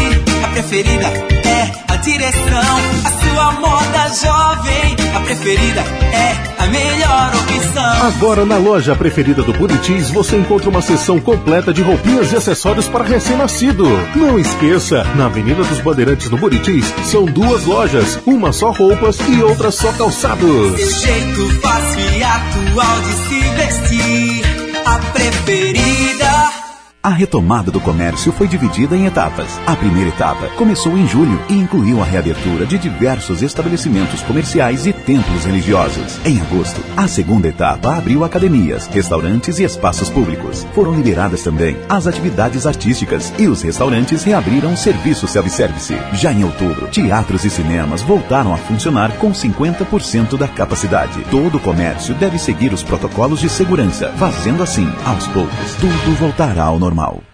a 0.43 0.49
preferida 0.49 1.07
é 1.07 1.71
a 1.87 1.97
direção. 1.97 2.79
A 3.05 3.11
sua 3.11 3.53
moda 3.53 4.09
jovem, 4.09 4.97
a 5.15 5.21
preferida 5.21 5.81
é 5.81 6.63
a 6.63 6.67
melhor 6.67 7.33
opção. 7.33 8.09
Agora 8.09 8.45
na 8.45 8.57
loja 8.57 8.97
preferida 8.97 9.41
do 9.43 9.53
Buritis 9.53 10.11
você 10.11 10.37
encontra 10.37 10.69
uma 10.69 10.83
seção 10.83 11.21
completa 11.21 11.73
de 11.73 11.81
roupinhas 11.83 12.33
e 12.33 12.37
acessórios 12.37 12.89
para 12.89 13.05
recém-nascido. 13.05 13.87
Não 14.17 14.37
esqueça, 14.37 15.05
na 15.15 15.27
Avenida 15.27 15.63
dos 15.63 15.79
Bandeirantes 15.79 16.29
no 16.29 16.37
Buritis 16.37 16.93
são 17.05 17.27
duas 17.27 17.65
lojas, 17.65 18.19
uma 18.27 18.53
só 18.53 18.73
roupas 18.73 19.17
e 19.29 19.41
outra 19.45 19.71
só 19.71 19.93
calçados. 19.93 20.77
Seu 20.77 21.01
jeito 21.07 21.61
fácil 21.61 22.17
e 22.17 22.25
atual 22.25 23.01
de 23.01 23.13
se 23.29 23.41
vestir, 23.51 24.45
a 24.85 24.99
preferida. 25.13 26.64
A 27.05 27.11
retomada 27.11 27.71
do 27.71 27.83
comércio 27.83 28.33
foi 28.33 28.49
dividida 28.49 28.97
em 28.97 29.05
etapas. 29.05 29.61
A 29.67 29.77
primeira 29.77 30.09
etapa 30.09 30.49
começou 30.57 30.97
em 30.97 31.07
julho 31.07 31.39
e 31.51 31.53
incluiu 31.53 32.01
a 32.01 32.05
reabertura 32.07 32.65
de 32.65 32.79
diversos 32.79 33.43
estabelecimentos 33.43 34.23
comerciais 34.23 34.87
e 34.87 34.93
templos 34.95 35.45
religiosos. 35.45 36.19
Em 36.25 36.41
agosto, 36.41 36.81
a 36.97 37.07
segunda 37.07 37.47
etapa 37.47 37.95
abriu 37.95 38.25
academias, 38.25 38.87
restaurantes 38.87 39.59
e 39.59 39.65
espaços 39.65 40.09
públicos. 40.09 40.67
Foram 40.75 40.95
liberadas 40.95 41.43
também 41.43 41.77
as 41.91 42.07
atividades 42.07 42.67
artísticas 42.67 43.35
e 43.39 43.49
os 43.49 43.61
restaurantes 43.61 44.25
reabriram 44.25 44.73
o 44.73 44.77
serviço 44.79 45.27
self-service. 45.27 45.95
Já 46.15 46.33
em 46.33 46.43
outubro, 46.43 46.87
teatros 46.87 47.45
e 47.45 47.51
cinemas 47.51 48.01
voltaram 48.01 48.55
a 48.55 48.57
funcionar 48.57 49.13
com 49.19 49.31
50% 49.31 50.39
da 50.39 50.49
capacidade. 50.49 51.23
Todo 51.31 51.59
o 51.59 51.61
comércio 51.61 52.15
deve 52.15 52.39
seguir 52.39 52.73
os 52.73 52.83
protocolos 52.83 53.41
de 53.41 53.51
segurança, 53.51 54.11
fazendo 54.17 54.63
assim, 54.63 54.91
aos 55.05 55.27
poucos, 55.27 55.75
tudo 55.79 56.19
voltará 56.19 56.65
ao 56.65 56.79
normal. 56.79 56.94
normal. 56.95 57.34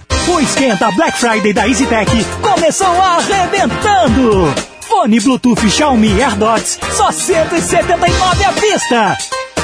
O 0.27 0.39
esquenta 0.39 0.91
Black 0.91 1.17
Friday 1.17 1.53
da 1.53 1.67
EasyTech 1.67 2.25
começou 2.41 3.01
arrebentando! 3.01 4.53
Fone 4.81 5.19
Bluetooth 5.19 5.69
Xiaomi 5.69 6.21
AirDots, 6.21 6.79
só 6.95 7.11
179 7.11 8.43
à 8.43 8.51
vista! 8.51 9.17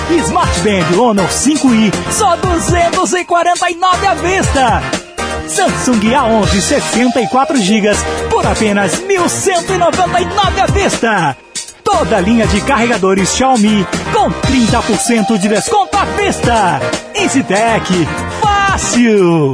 Smart 0.10 0.60
Band 0.62 1.02
Honor 1.02 1.28
5i, 1.28 1.94
só 2.12 2.36
249 2.38 4.08
à 4.08 4.14
vista! 4.16 4.84
Samsung 5.48 6.00
A11 6.00 6.62
64 6.62 7.58
GB 7.58 7.90
por 8.30 8.46
apenas 8.46 9.02
1.199 9.02 10.60
à 10.62 10.66
vista! 10.68 11.38
Toda 11.84 12.20
linha 12.20 12.46
de 12.48 12.60
carregadores 12.62 13.30
Xiaomi 13.36 13.88
com 14.14 14.30
30% 14.30 15.38
de 15.38 15.48
desconto 15.48 15.98
à 15.98 16.06
vista! 16.06 16.82
EasyTech, 17.16 18.08
fácil! 18.42 19.54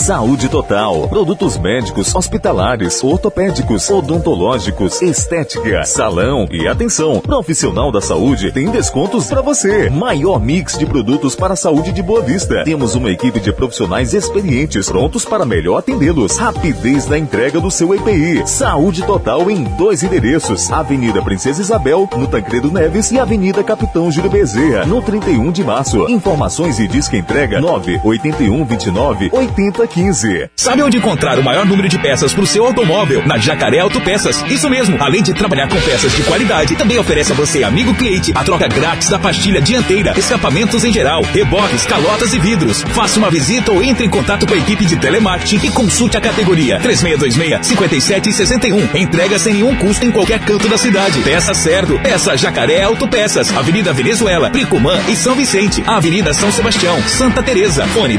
Saúde 0.00 0.48
Total. 0.48 1.06
Produtos 1.08 1.58
médicos, 1.58 2.14
hospitalares, 2.14 3.04
ortopédicos, 3.04 3.90
odontológicos, 3.90 5.02
estética, 5.02 5.84
salão 5.84 6.48
e 6.50 6.66
atenção. 6.66 7.20
Profissional 7.20 7.92
da 7.92 8.00
saúde 8.00 8.50
tem 8.50 8.70
descontos 8.70 9.26
para 9.26 9.42
você. 9.42 9.90
Maior 9.90 10.40
mix 10.40 10.78
de 10.78 10.86
produtos 10.86 11.36
para 11.36 11.52
a 11.52 11.56
saúde 11.56 11.92
de 11.92 12.02
Boa 12.02 12.22
Vista. 12.22 12.64
Temos 12.64 12.94
uma 12.94 13.10
equipe 13.10 13.40
de 13.40 13.52
profissionais 13.52 14.14
experientes 14.14 14.88
prontos 14.88 15.26
para 15.26 15.44
melhor 15.44 15.76
atendê-los. 15.76 16.38
Rapidez 16.38 17.06
na 17.06 17.18
entrega 17.18 17.60
do 17.60 17.70
seu 17.70 17.94
EPI. 17.94 18.48
Saúde 18.48 19.02
Total 19.02 19.50
em 19.50 19.64
dois 19.76 20.02
endereços: 20.02 20.72
Avenida 20.72 21.20
Princesa 21.20 21.60
Isabel, 21.60 22.08
no 22.16 22.26
Tancredo 22.26 22.72
Neves 22.72 23.10
e 23.12 23.18
Avenida 23.18 23.62
Capitão 23.62 24.10
Júlio 24.10 24.30
Bezerra, 24.30 24.86
no 24.86 25.02
31 25.02 25.52
de 25.52 25.62
março. 25.62 26.08
Informações 26.08 26.78
e 26.78 26.88
disque 26.88 27.18
entrega 27.18 27.60
981 27.60 28.64
29 28.64 29.28
80 29.30 29.89
15. 29.90 30.48
Sabe 30.56 30.82
onde 30.82 30.96
encontrar 30.96 31.38
o 31.38 31.42
maior 31.42 31.66
número 31.66 31.88
de 31.88 31.98
peças 31.98 32.32
para 32.32 32.44
o 32.44 32.46
seu 32.46 32.64
automóvel? 32.64 33.26
Na 33.26 33.36
Jacaré 33.36 33.80
Autopeças. 33.80 34.42
Isso 34.48 34.70
mesmo. 34.70 34.96
Além 35.00 35.20
de 35.22 35.34
trabalhar 35.34 35.68
com 35.68 35.80
peças 35.80 36.12
de 36.12 36.22
qualidade, 36.22 36.76
também 36.76 36.98
oferece 36.98 37.32
a 37.32 37.34
você, 37.34 37.64
amigo 37.64 37.92
cliente, 37.94 38.32
a 38.34 38.44
troca 38.44 38.68
grátis 38.68 39.08
da 39.08 39.18
pastilha 39.18 39.60
dianteira, 39.60 40.14
escapamentos 40.16 40.84
em 40.84 40.92
geral, 40.92 41.22
reboques, 41.22 41.84
calotas 41.84 42.32
e 42.32 42.38
vidros. 42.38 42.82
Faça 42.82 43.18
uma 43.18 43.30
visita 43.30 43.72
ou 43.72 43.82
entre 43.82 44.06
em 44.06 44.08
contato 44.08 44.46
com 44.46 44.54
a 44.54 44.58
equipe 44.58 44.86
de 44.86 44.96
telemarketing 44.96 45.66
e 45.66 45.70
consulte 45.70 46.16
a 46.16 46.20
categoria 46.20 46.80
3626-5761. 46.80 48.94
Entrega 48.94 49.38
sem 49.38 49.54
nenhum 49.54 49.74
custo 49.76 50.06
em 50.06 50.12
qualquer 50.12 50.38
canto 50.40 50.68
da 50.68 50.78
cidade. 50.78 51.20
Peça 51.20 51.52
certo. 51.52 51.98
Peça 51.98 52.36
Jacaré 52.36 52.84
Autopeças. 52.84 53.52
Avenida 53.56 53.92
Venezuela, 53.92 54.50
Pricumã 54.50 54.96
e 55.08 55.16
São 55.16 55.34
Vicente. 55.34 55.82
Avenida 55.86 56.32
São 56.32 56.52
Sebastião, 56.52 56.96
Santa 57.08 57.42
Teresa. 57.42 57.84
Fone 57.88 58.18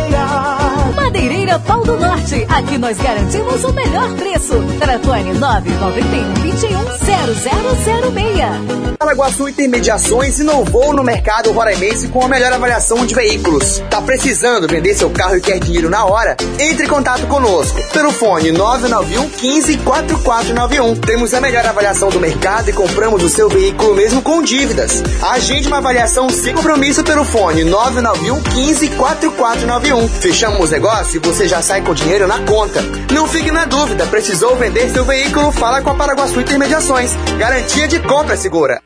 Pau 1.59 1.83
do 1.83 1.97
Norte. 1.97 2.45
Aqui 2.49 2.77
nós 2.77 2.97
garantimos 2.97 3.63
o 3.63 3.73
melhor 3.73 4.09
preço. 4.15 4.53
Telefone 4.79 5.33
991 5.33 6.33
21 6.35 6.81
0006. 7.01 8.97
Paraguaçu 8.97 9.49
Intermediações 9.49 10.39
inovou 10.39 10.93
no 10.93 11.03
mercado 11.03 11.51
roraimense 11.51 12.07
com 12.09 12.23
a 12.23 12.27
melhor 12.27 12.53
avaliação 12.53 13.05
de 13.05 13.15
veículos. 13.15 13.79
Tá 13.89 14.01
precisando 14.01 14.67
vender 14.67 14.93
seu 14.93 15.09
carro 15.09 15.35
e 15.35 15.41
quer 15.41 15.59
dinheiro 15.59 15.89
na 15.89 16.05
hora? 16.05 16.37
Entre 16.59 16.85
em 16.85 16.89
contato 16.89 17.25
conosco 17.27 17.81
pelo 17.91 18.11
fone 18.11 18.51
991 18.51 19.29
15 19.29 19.77
4491. 19.77 20.95
Temos 21.01 21.33
a 21.33 21.41
melhor 21.41 21.65
avaliação 21.65 22.09
do 22.09 22.19
mercado 22.19 22.69
e 22.69 22.73
compramos 22.73 23.23
o 23.23 23.29
seu 23.29 23.49
veículo 23.49 23.95
mesmo 23.95 24.21
com 24.21 24.41
dívidas. 24.41 25.01
Agende 25.21 25.67
uma 25.67 25.77
avaliação 25.77 26.29
sem 26.29 26.53
compromisso 26.53 27.03
pelo 27.03 27.25
fone 27.25 27.63
991 27.63 28.41
15 28.41 28.87
4491. 28.89 30.07
Fechamos 30.07 30.71
negócio 30.71 31.17
e 31.17 31.19
você 31.19 31.40
já 31.47 31.61
sai 31.61 31.81
com 31.81 31.93
dinheiro 31.93 32.27
na 32.27 32.39
conta. 32.39 32.81
Não 33.13 33.27
fique 33.27 33.51
na 33.51 33.65
dúvida, 33.65 34.05
precisou 34.05 34.55
vender 34.55 34.89
seu 34.91 35.05
veículo? 35.05 35.51
Fala 35.51 35.81
com 35.81 35.89
a 35.89 35.95
Paraguaçu 35.95 36.39
Intermediações. 36.39 37.11
Garantia 37.37 37.87
de 37.87 37.99
compra 37.99 38.37
segura. 38.37 38.81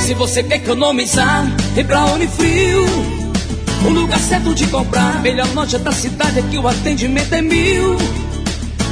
Se 0.00 0.14
você 0.14 0.42
quer 0.42 0.56
economizar, 0.56 1.46
vem 1.74 1.84
pra 1.84 2.04
Unifrio. 2.06 2.84
O 3.84 3.88
lugar 3.88 4.20
certo 4.20 4.54
de 4.54 4.66
comprar. 4.66 5.22
Melhor 5.22 5.48
loja 5.54 5.78
da 5.78 5.92
cidade 5.92 6.38
aqui 6.38 6.58
o 6.58 6.68
atendimento 6.68 7.34
é 7.34 7.40
mil. 7.42 7.96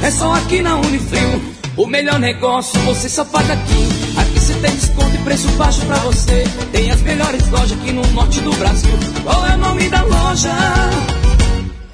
É 0.03 0.09
só 0.09 0.33
aqui 0.33 0.61
na 0.61 0.75
Unifrio. 0.77 1.41
O 1.77 1.85
melhor 1.85 2.19
negócio 2.19 2.79
você 2.81 3.07
só 3.07 3.23
faz 3.23 3.49
aqui. 3.49 4.00
Aqui 4.17 4.39
você 4.39 4.53
tem 4.55 4.75
desconto 4.75 5.15
e 5.15 5.17
preço 5.19 5.47
baixo 5.49 5.85
pra 5.85 5.95
você. 5.97 6.43
Tem 6.71 6.91
as 6.91 7.01
melhores 7.01 7.47
lojas 7.49 7.71
aqui 7.73 7.91
no 7.91 8.05
norte 8.13 8.41
do 8.41 8.51
Brasil. 8.53 8.91
Qual 9.23 9.45
é 9.47 9.55
o 9.55 9.57
nome 9.57 9.89
da 9.89 10.01
loja? 10.03 10.53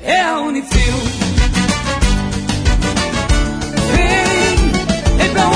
É 0.02 0.22
a 0.22 0.40
Unifrio. 0.40 0.94
Vem, 3.94 5.18
vem 5.18 5.30
pra 5.32 5.50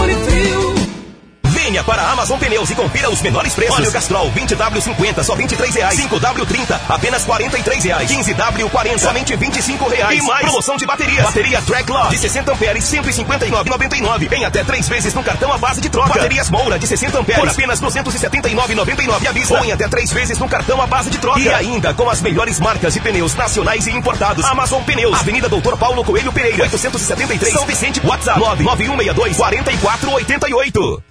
Unifrio. 1.71 2.11
Amazon 2.11 2.37
Pneus 2.37 2.69
e 2.69 2.75
confira 2.75 3.09
os 3.09 3.21
menores 3.21 3.53
preços. 3.53 3.75
Óleo 3.75 3.91
Castrol 3.91 4.31
20W50 4.31 5.23
só 5.23 5.35
23 5.35 5.75
reais. 5.75 5.99
5W30 5.99 6.79
apenas 6.89 7.23
43 7.23 7.83
reais. 7.83 8.11
15W40 8.11 8.99
somente 8.99 9.35
25 9.35 9.89
reais. 9.89 10.19
E 10.19 10.27
mais 10.27 10.45
promoção 10.45 10.77
de 10.77 10.85
baterias. 10.85 11.23
Bateria 11.23 11.61
Tracklog 11.61 12.09
de 12.09 12.17
60 12.17 12.51
amperes 12.51 12.83
159,99. 12.85 14.33
Em 14.33 14.45
até 14.45 14.63
três 14.63 14.87
vezes 14.87 15.13
no 15.13 15.23
cartão 15.23 15.51
à 15.53 15.57
base 15.57 15.81
de 15.81 15.89
troca. 15.89 16.09
Baterias 16.09 16.49
Moura 16.49 16.77
de 16.77 16.87
60 16.87 17.19
amperes 17.19 17.41
por 17.41 17.49
apenas 17.49 17.81
279,99 17.81 19.27
à 19.27 19.31
vista. 19.31 19.57
Ou 19.57 19.65
em 19.65 19.71
até 19.71 19.87
três 19.87 20.11
vezes 20.11 20.37
no 20.37 20.49
cartão 20.49 20.81
à 20.81 20.87
base 20.87 21.09
de 21.09 21.17
troca. 21.17 21.39
E 21.39 21.49
ainda 21.49 21.93
com 21.93 22.09
as 22.09 22.21
melhores 22.21 22.59
marcas 22.59 22.93
de 22.93 22.99
pneus 22.99 23.35
nacionais 23.35 23.87
e 23.87 23.91
importados. 23.91 24.43
Amazon 24.45 24.83
Pneus, 24.83 25.19
Avenida 25.19 25.47
Doutor 25.47 25.77
Paulo 25.77 26.03
Coelho 26.03 26.31
Pereira, 26.31 26.63
873, 26.63 27.53
São 27.53 27.65
Vicente, 27.65 28.01
WhatsApp 28.05 28.39
99162 28.39 29.37
4488. 29.37 31.10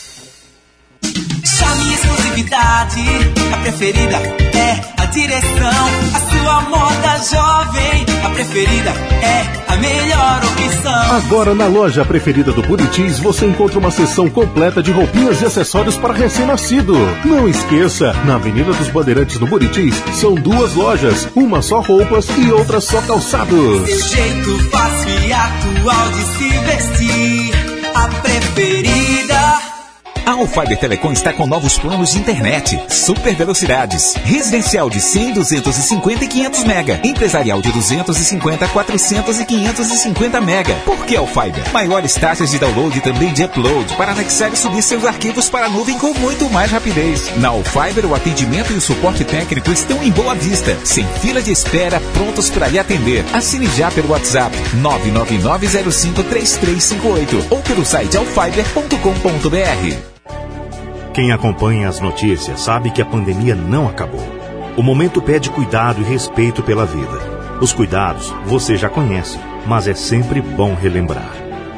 Chame 1.71 1.93
exclusividade, 1.93 3.01
a 3.53 3.57
preferida 3.57 4.17
é 4.17 5.01
a 5.01 5.05
direção. 5.05 5.87
A 6.13 6.19
sua 6.19 6.61
moda 6.63 7.17
jovem, 7.31 8.05
a 8.25 8.29
preferida 8.29 8.89
é 8.89 9.71
a 9.71 9.77
melhor 9.77 10.41
opção. 10.43 11.15
Agora 11.15 11.55
na 11.55 11.67
loja 11.67 12.03
preferida 12.03 12.51
do 12.51 12.61
Buritis 12.61 13.19
você 13.19 13.45
encontra 13.45 13.79
uma 13.79 13.89
seção 13.89 14.29
completa 14.29 14.83
de 14.83 14.91
roupinhas 14.91 15.41
e 15.41 15.45
acessórios 15.45 15.95
para 15.95 16.13
recém-nascido. 16.13 16.93
Não 17.23 17.47
esqueça, 17.47 18.11
na 18.25 18.35
Avenida 18.35 18.73
dos 18.73 18.89
Bandeirantes 18.89 19.39
no 19.39 19.47
Buritis 19.47 19.95
são 20.15 20.35
duas 20.35 20.73
lojas, 20.73 21.29
uma 21.35 21.61
só 21.61 21.79
roupas 21.79 22.27
e 22.37 22.51
outra 22.51 22.81
só 22.81 23.01
calçados. 23.03 23.87
Seu 23.87 24.09
jeito 24.09 24.69
fácil 24.71 25.23
e 25.25 25.31
atual 25.31 26.09
de 26.09 26.23
se 26.37 26.49
vestir, 26.49 27.53
a 27.95 28.07
preferida. 28.21 29.10
A 30.31 30.35
Alfiber 30.35 30.79
Telecom 30.79 31.11
está 31.11 31.33
com 31.33 31.45
novos 31.45 31.77
planos 31.77 32.11
de 32.11 32.19
internet, 32.19 32.81
super 32.87 33.35
velocidades, 33.35 34.15
residencial 34.23 34.89
de 34.89 35.01
100, 35.01 35.33
250 35.33 36.23
e 36.23 36.27
500 36.29 36.63
mega, 36.63 37.01
empresarial 37.03 37.61
de 37.61 37.69
250, 37.69 38.65
400 38.69 39.41
e 39.41 39.45
550 39.45 40.39
mega. 40.39 40.73
Por 40.85 41.05
que 41.05 41.17
Alfiber? 41.17 41.69
Maiores 41.73 42.13
taxas 42.13 42.49
de 42.49 42.59
download 42.59 42.97
e 42.97 43.01
também 43.01 43.33
de 43.33 43.43
upload 43.43 43.93
para 43.95 44.13
anexar 44.13 44.53
e 44.53 44.55
subir 44.55 44.81
seus 44.81 45.03
arquivos 45.03 45.49
para 45.49 45.65
a 45.65 45.69
nuvem 45.69 45.99
com 45.99 46.13
muito 46.13 46.49
mais 46.49 46.71
rapidez. 46.71 47.29
Na 47.35 47.49
Alfiber, 47.49 48.05
o 48.05 48.15
atendimento 48.15 48.71
e 48.71 48.77
o 48.77 48.81
suporte 48.81 49.25
técnico 49.25 49.69
estão 49.69 50.01
em 50.01 50.11
boa 50.11 50.33
vista, 50.33 50.77
sem 50.85 51.05
fila 51.19 51.41
de 51.41 51.51
espera, 51.51 51.99
prontos 52.13 52.49
para 52.49 52.69
lhe 52.69 52.79
atender. 52.79 53.25
Assine 53.33 53.67
já 53.75 53.91
pelo 53.91 54.11
WhatsApp 54.11 54.55
999053358 54.77 57.47
ou 57.49 57.61
pelo 57.63 57.83
site 57.83 58.15
alfiber.com.br. 58.15 60.20
Quem 61.13 61.33
acompanha 61.33 61.89
as 61.89 61.99
notícias 61.99 62.61
sabe 62.61 62.89
que 62.89 63.01
a 63.01 63.05
pandemia 63.05 63.53
não 63.53 63.87
acabou. 63.87 64.25
O 64.77 64.81
momento 64.81 65.21
pede 65.21 65.49
cuidado 65.49 65.99
e 65.99 66.05
respeito 66.05 66.63
pela 66.63 66.85
vida. 66.85 67.57
Os 67.59 67.73
cuidados 67.73 68.33
você 68.45 68.77
já 68.77 68.87
conhece, 68.87 69.37
mas 69.67 69.89
é 69.89 69.93
sempre 69.93 70.41
bom 70.41 70.73
relembrar. 70.73 71.33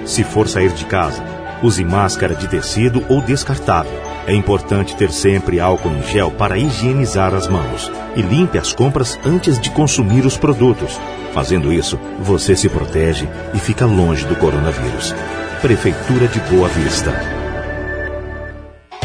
Se 0.05 0.23
for 0.23 0.47
sair 0.47 0.71
de 0.71 0.85
casa, 0.85 1.23
use 1.63 1.83
máscara 1.83 2.35
de 2.35 2.47
tecido 2.47 3.03
ou 3.09 3.21
descartável. 3.21 3.99
É 4.27 4.35
importante 4.35 4.95
ter 4.95 5.11
sempre 5.11 5.59
álcool 5.59 5.89
em 5.89 6.03
gel 6.03 6.29
para 6.29 6.57
higienizar 6.57 7.33
as 7.33 7.47
mãos 7.47 7.91
e 8.15 8.21
limpe 8.21 8.59
as 8.59 8.71
compras 8.71 9.19
antes 9.25 9.59
de 9.59 9.71
consumir 9.71 10.27
os 10.27 10.37
produtos. 10.37 11.01
Fazendo 11.33 11.73
isso, 11.73 11.99
você 12.19 12.55
se 12.55 12.69
protege 12.69 13.27
e 13.51 13.57
fica 13.57 13.87
longe 13.87 14.25
do 14.25 14.35
coronavírus. 14.35 15.13
Prefeitura 15.59 16.27
de 16.27 16.39
Boa 16.41 16.67
Vista. 16.67 17.42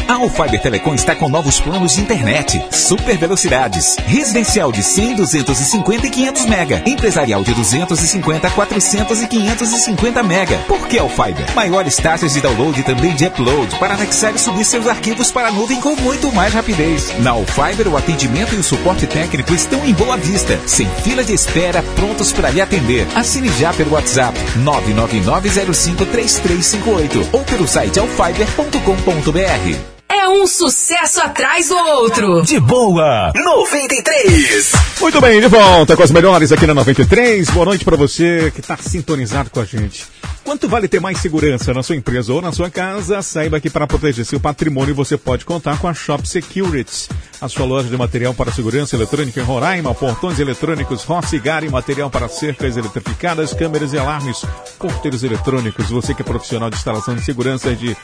A 0.09 0.15
Alfiber 0.15 0.59
Telecom 0.59 0.95
está 0.95 1.15
com 1.15 1.29
novos 1.29 1.59
planos 1.59 1.93
de 1.93 2.01
internet, 2.01 2.59
super 2.71 3.15
velocidades, 3.15 3.95
residencial 4.07 4.71
de 4.71 4.81
100, 4.81 5.17
250 5.17 6.07
e 6.07 6.09
500 6.09 6.45
mega, 6.47 6.81
empresarial 6.83 7.43
de 7.43 7.53
250, 7.53 8.49
400 8.49 9.21
e 9.21 9.27
550 9.27 10.23
mega. 10.23 10.57
Por 10.67 10.87
que 10.87 10.97
Alfiber? 10.97 11.53
Maiores 11.53 11.97
taxas 11.97 12.33
de 12.33 12.41
download 12.41 12.79
e 12.79 12.83
também 12.83 13.13
de 13.13 13.27
upload 13.27 13.75
para 13.75 13.93
anexar 13.93 14.33
e 14.33 14.39
subir 14.39 14.65
seus 14.65 14.87
arquivos 14.87 15.29
para 15.29 15.49
a 15.49 15.51
nuvem 15.51 15.79
com 15.79 15.95
muito 15.97 16.33
mais 16.33 16.55
rapidez. 16.55 17.13
Na 17.19 17.29
Alfiber, 17.29 17.87
o 17.87 17.95
atendimento 17.95 18.55
e 18.55 18.57
o 18.57 18.63
suporte 18.63 19.05
técnico 19.05 19.53
estão 19.53 19.85
em 19.85 19.93
boa 19.93 20.17
vista, 20.17 20.59
sem 20.65 20.89
fila 21.03 21.23
de 21.23 21.35
espera, 21.35 21.83
prontos 21.95 22.31
para 22.31 22.49
lhe 22.49 22.61
atender. 22.61 23.05
Assine 23.15 23.49
já 23.59 23.71
pelo 23.73 23.93
WhatsApp 23.93 24.35
999053358 24.57 27.27
ou 27.31 27.43
pelo 27.43 27.67
site 27.67 27.99
alfiber.com.br. 27.99 29.98
É 30.19 30.27
um 30.27 30.45
sucesso 30.45 31.21
atrás 31.21 31.69
do 31.69 31.77
outro. 31.77 32.41
De 32.41 32.59
boa, 32.59 33.31
93. 33.33 34.71
Muito 34.99 35.21
bem, 35.21 35.39
de 35.39 35.47
volta 35.47 35.95
com 35.95 36.03
as 36.03 36.11
melhores 36.11 36.51
aqui 36.51 36.67
na 36.67 36.73
93. 36.73 37.49
Boa 37.51 37.67
noite 37.67 37.85
para 37.85 37.95
você 37.95 38.51
que 38.53 38.59
está 38.59 38.75
sintonizado 38.75 39.49
com 39.49 39.61
a 39.61 39.63
gente. 39.63 40.05
Quanto 40.43 40.67
vale 40.67 40.89
ter 40.89 40.99
mais 40.99 41.19
segurança 41.19 41.73
na 41.73 41.81
sua 41.81 41.95
empresa 41.95 42.33
ou 42.33 42.41
na 42.41 42.51
sua 42.51 42.69
casa? 42.69 43.21
Saiba 43.21 43.61
que 43.61 43.69
para 43.69 43.87
proteger 43.87 44.25
seu 44.25 44.41
patrimônio 44.41 44.93
você 44.93 45.15
pode 45.15 45.45
contar 45.45 45.79
com 45.79 45.87
a 45.87 45.93
Shop 45.93 46.27
Security. 46.27 47.07
A 47.39 47.47
sua 47.47 47.65
loja 47.65 47.87
de 47.87 47.95
material 47.95 48.33
para 48.33 48.51
segurança 48.51 48.97
eletrônica 48.97 49.39
em 49.39 49.43
Roraima, 49.43 49.95
portões 49.95 50.37
eletrônicos, 50.37 51.05
Rossigar 51.05 51.63
material 51.71 52.09
para 52.09 52.27
cercas 52.27 52.75
eletrificadas, 52.75 53.53
câmeras 53.53 53.93
e 53.93 53.97
alarmes, 53.97 54.43
porteiros 54.77 55.23
eletrônicos. 55.23 55.89
Você 55.89 56.13
que 56.13 56.21
é 56.21 56.25
profissional 56.25 56.69
de 56.69 56.75
instalação 56.75 57.15
de 57.15 57.23
segurança 57.23 57.73
de 57.73 57.95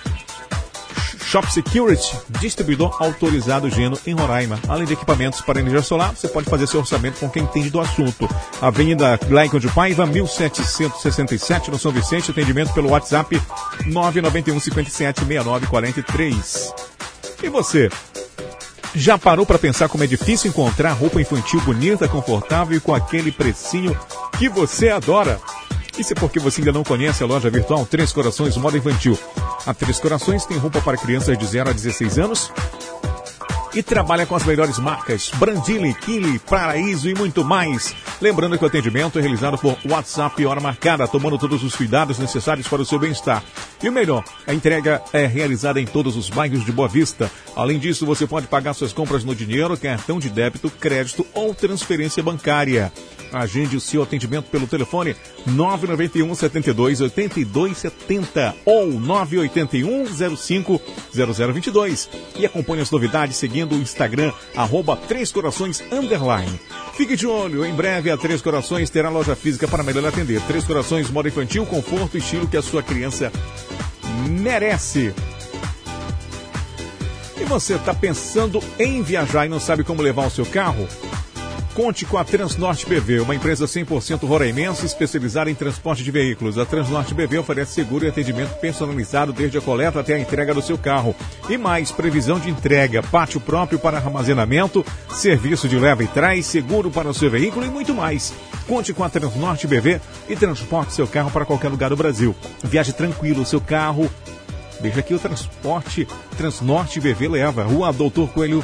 Shop 1.25 1.51
Security, 1.51 2.15
distribuidor 2.39 2.95
autorizado 3.01 3.69
Geno 3.69 3.97
em 4.05 4.13
Roraima. 4.13 4.59
Além 4.67 4.85
de 4.85 4.93
equipamentos 4.93 5.41
para 5.41 5.59
energia 5.59 5.81
solar, 5.81 6.15
você 6.15 6.27
pode 6.27 6.49
fazer 6.49 6.67
seu 6.67 6.79
orçamento 6.79 7.19
com 7.19 7.29
quem 7.29 7.43
entende 7.43 7.69
do 7.69 7.81
assunto. 7.81 8.29
Avenida 8.61 9.17
Gleico 9.27 9.59
de 9.59 9.67
Paiva, 9.69 10.05
1767, 10.05 11.71
no 11.71 11.79
São 11.79 11.91
Vicente. 11.91 12.29
Atendimento 12.29 12.73
pelo 12.73 12.89
WhatsApp 12.89 13.41
991 13.85 14.59
57 14.59 15.21
69 15.21 15.67
43. 15.67 16.73
E 17.43 17.49
você? 17.49 17.89
Já 18.93 19.17
parou 19.17 19.45
para 19.45 19.59
pensar 19.59 19.89
como 19.89 20.03
é 20.03 20.07
difícil 20.07 20.49
encontrar 20.49 20.93
roupa 20.93 21.19
infantil 21.19 21.59
bonita, 21.61 22.07
confortável 22.07 22.77
e 22.77 22.79
com 22.79 22.93
aquele 22.93 23.31
precinho 23.31 23.97
que 24.37 24.47
você 24.47 24.89
adora? 24.89 25.39
Isso 25.97 26.11
é 26.11 26.15
porque 26.15 26.39
você 26.39 26.61
ainda 26.61 26.73
não 26.73 26.83
conhece 26.83 27.23
a 27.23 27.25
loja 27.25 27.49
virtual 27.49 27.85
Três 27.85 28.11
Corações 28.11 28.57
Moda 28.57 28.77
Infantil. 28.77 29.17
A 29.65 29.73
Três 29.73 29.99
Corações 29.99 30.45
tem 30.45 30.57
roupa 30.57 30.81
para 30.81 30.97
crianças 30.97 31.37
de 31.37 31.45
0 31.45 31.69
a 31.69 31.73
16 31.73 32.19
anos 32.19 32.51
e 33.75 33.83
trabalha 33.83 34.25
com 34.25 34.35
as 34.35 34.45
melhores 34.45 34.79
marcas 34.79 35.29
Brandili, 35.35 35.93
Kili, 35.93 36.39
Paraíso 36.39 37.09
e 37.09 37.13
muito 37.13 37.43
mais. 37.43 37.93
Lembrando 38.21 38.57
que 38.57 38.63
o 38.63 38.67
atendimento 38.67 39.19
é 39.19 39.21
realizado 39.21 39.57
por 39.57 39.77
WhatsApp 39.85 40.45
hora 40.45 40.61
marcada, 40.61 41.07
tomando 41.07 41.37
todos 41.37 41.63
os 41.63 41.75
cuidados 41.75 42.17
necessários 42.17 42.67
para 42.67 42.81
o 42.81 42.85
seu 42.85 42.97
bem-estar. 42.97 43.43
E 43.83 43.89
o 43.89 43.91
melhor, 43.91 44.23
a 44.47 44.53
entrega 44.53 45.01
é 45.11 45.25
realizada 45.25 45.79
em 45.79 45.85
todos 45.85 46.15
os 46.15 46.29
bairros 46.29 46.65
de 46.65 46.71
Boa 46.71 46.87
Vista. 46.87 47.29
Além 47.55 47.77
disso, 47.77 48.05
você 48.05 48.25
pode 48.25 48.47
pagar 48.47 48.73
suas 48.73 48.93
compras 48.93 49.23
no 49.23 49.35
dinheiro, 49.35 49.77
cartão 49.77 50.19
de 50.19 50.29
débito, 50.29 50.69
crédito 50.69 51.25
ou 51.33 51.53
transferência 51.53 52.23
bancária. 52.23 52.91
Agende 53.35 53.75
o 53.75 53.81
seu 53.81 54.01
atendimento 54.01 54.45
pelo 54.45 54.65
telefone 54.65 55.15
991 55.45 56.33
72 56.33 57.01
82 57.01 57.77
70 57.77 58.55
ou 58.65 58.87
981 58.87 60.35
05 60.37 60.81
0022 61.13 62.09
e 62.37 62.45
acompanhe 62.45 62.81
as 62.81 62.89
novidades 62.89 63.35
seguindo 63.35 63.75
o 63.75 63.79
Instagram 63.79 64.31
arroba 64.55 64.95
Três 64.95 65.33
Corações 65.33 65.83
Underline. 65.91 66.59
Fique 66.93 67.17
de 67.17 67.27
olho, 67.27 67.65
em 67.65 67.73
breve 67.73 68.09
a 68.09 68.15
Três 68.15 68.41
Corações 68.41 68.89
terá 68.89 69.09
loja 69.09 69.35
física 69.35 69.67
para 69.67 69.83
melhor 69.83 70.05
atender. 70.05 70.41
Três 70.43 70.63
Corações, 70.63 71.09
moda 71.09 71.27
infantil, 71.27 71.65
conforto 71.65 72.15
e 72.15 72.19
estilo 72.19 72.47
que 72.47 72.55
a 72.55 72.61
sua 72.61 72.81
criança 72.81 73.31
merece. 74.29 75.13
E 77.37 77.43
você 77.43 77.75
está 77.75 77.93
pensando 77.93 78.63
em 78.79 79.03
viajar 79.03 79.45
e 79.45 79.49
não 79.49 79.59
sabe 79.59 79.83
como 79.83 80.01
levar 80.01 80.25
o 80.25 80.31
seu 80.31 80.45
carro? 80.45 80.87
Conte 81.75 82.05
com 82.05 82.17
a 82.17 82.23
Transnorte 82.23 82.85
BV, 82.85 83.19
uma 83.19 83.35
empresa 83.35 83.65
100% 83.65 84.25
roraimense 84.25 84.85
especializada 84.85 85.51
em 85.51 85.55
transporte 85.55 86.05
de 86.05 86.09
veículos. 86.09 86.57
A 86.57 86.65
Transnorte 86.65 87.13
BV 87.13 87.39
oferece 87.39 87.73
seguro 87.73 88.05
e 88.05 88.07
atendimento 88.07 88.55
personalizado 88.61 89.33
desde 89.33 89.57
a 89.57 89.61
coleta 89.61 89.99
até 89.99 90.13
a 90.13 90.19
entrega 90.19 90.53
do 90.53 90.61
seu 90.61 90.77
carro. 90.77 91.13
E 91.49 91.57
mais, 91.57 91.91
previsão 91.91 92.39
de 92.39 92.49
entrega, 92.49 93.03
pátio 93.03 93.41
próprio 93.41 93.77
para 93.77 93.97
armazenamento, 93.97 94.85
serviço 95.09 95.67
de 95.67 95.77
leva 95.77 96.01
e 96.01 96.07
traz, 96.07 96.45
seguro 96.45 96.89
para 96.89 97.09
o 97.09 97.13
seu 97.13 97.29
veículo 97.29 97.65
e 97.65 97.69
muito 97.69 97.93
mais. 97.93 98.33
Conte 98.65 98.93
com 98.93 99.03
a 99.03 99.09
Transnorte 99.09 99.67
BV 99.67 99.99
e 100.29 100.35
transporte 100.37 100.93
seu 100.93 101.05
carro 101.05 101.29
para 101.29 101.45
qualquer 101.45 101.67
lugar 101.67 101.89
do 101.89 101.97
Brasil. 101.97 102.33
Viaje 102.63 102.93
tranquilo, 102.93 103.45
seu 103.45 103.59
carro. 103.59 104.09
Veja 104.79 105.01
aqui 105.01 105.13
o 105.13 105.19
transporte 105.19 106.07
Transnorte 106.37 107.01
BV 107.01 107.27
leva. 107.27 107.63
Rua 107.63 107.91
Doutor 107.91 108.29
Coelho 108.29 108.63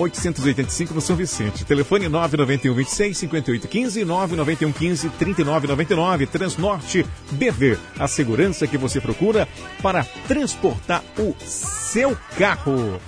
885 0.00 0.94
no 0.94 1.00
São 1.00 1.14
Vicente. 1.14 1.64
Telefone 1.64 2.08
991 2.08 2.74
26 2.74 3.18
58 3.18 3.68
15 3.68 4.04
991 4.04 4.72
15 4.72 5.08
39 5.10 5.66
99. 5.66 6.26
Transnorte 6.26 7.06
BV. 7.32 7.78
A 7.98 8.08
segurança 8.08 8.66
que 8.66 8.78
você 8.78 9.00
procura 9.00 9.46
para 9.82 10.04
transportar 10.26 11.04
o 11.18 11.34
seu 11.44 12.16
carro. 12.38 13.00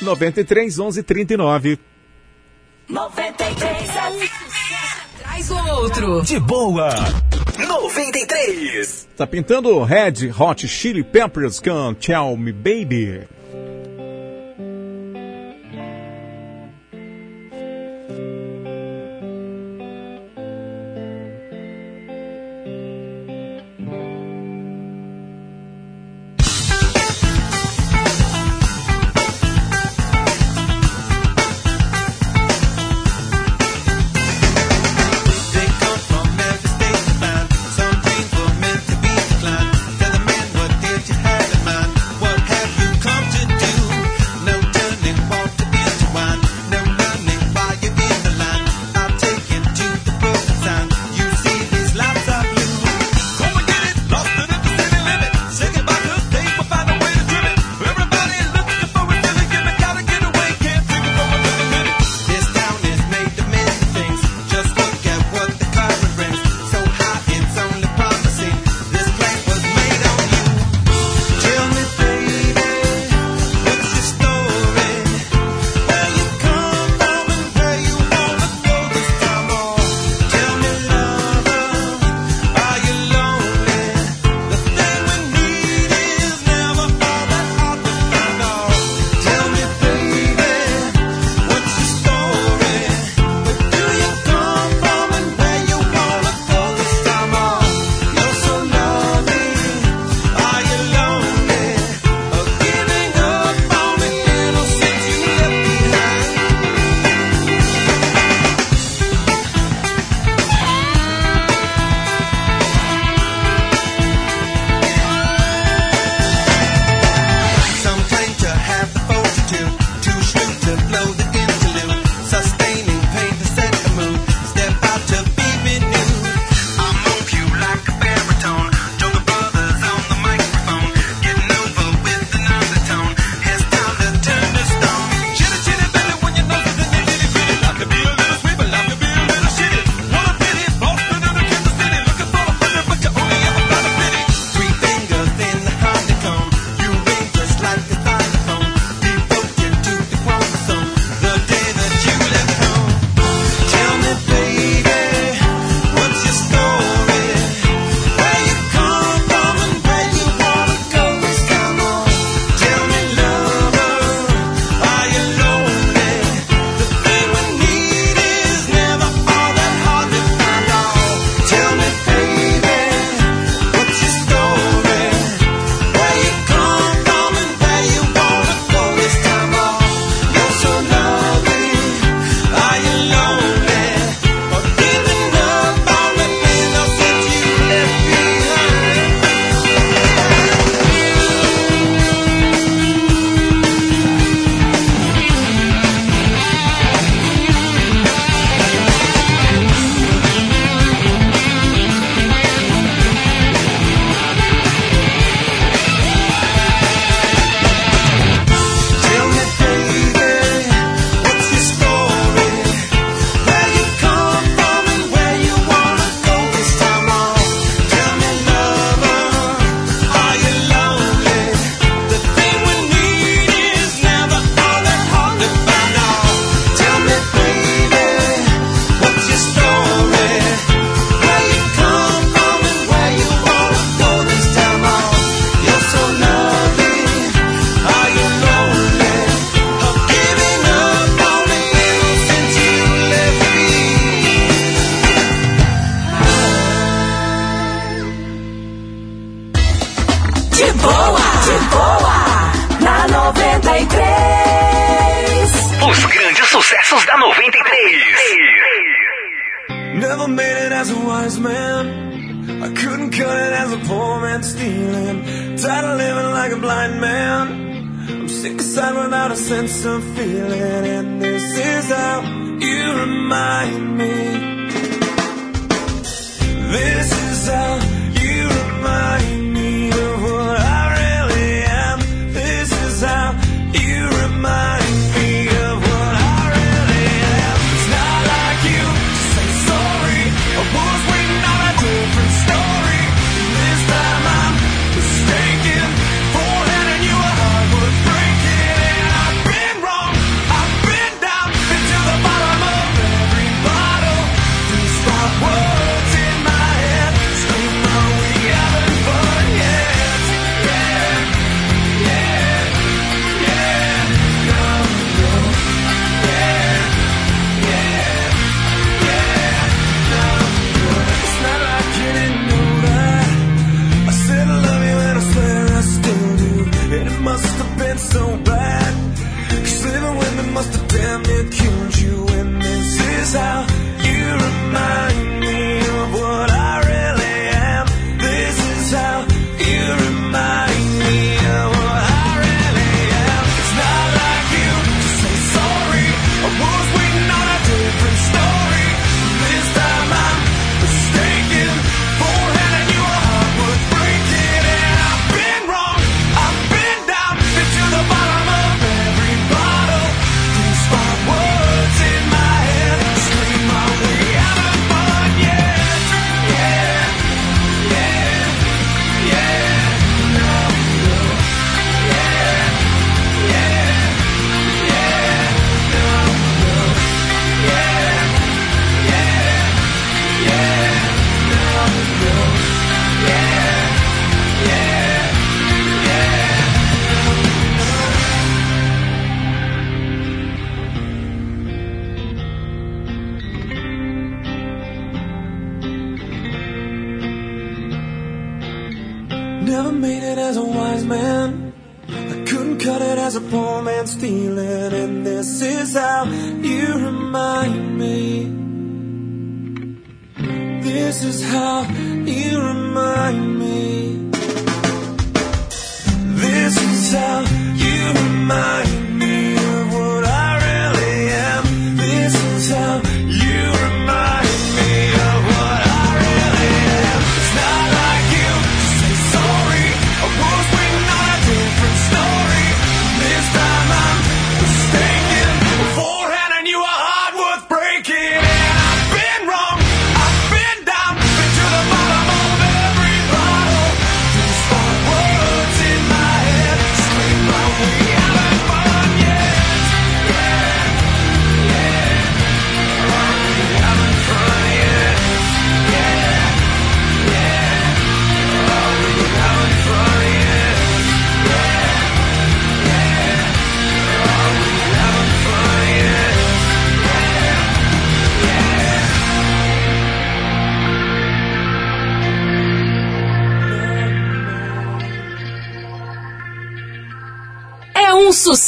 93 0.00 0.78
11 0.78 1.02
39. 1.02 1.78
93 2.88 3.70
é 3.70 4.08
um 4.08 4.20
sucesso 4.20 4.96
atrás 5.20 5.48
do 5.48 5.56
outro. 5.56 6.22
De 6.22 6.40
boa. 6.40 6.90
93. 7.58 9.08
Tá 9.16 9.26
pintando 9.26 9.82
Red 9.84 10.32
Hot 10.38 10.66
Chili 10.66 11.04
Peppers 11.04 11.60
com 11.60 11.94
Tell 11.94 12.36
Me 12.36 12.52
Baby. 12.52 13.28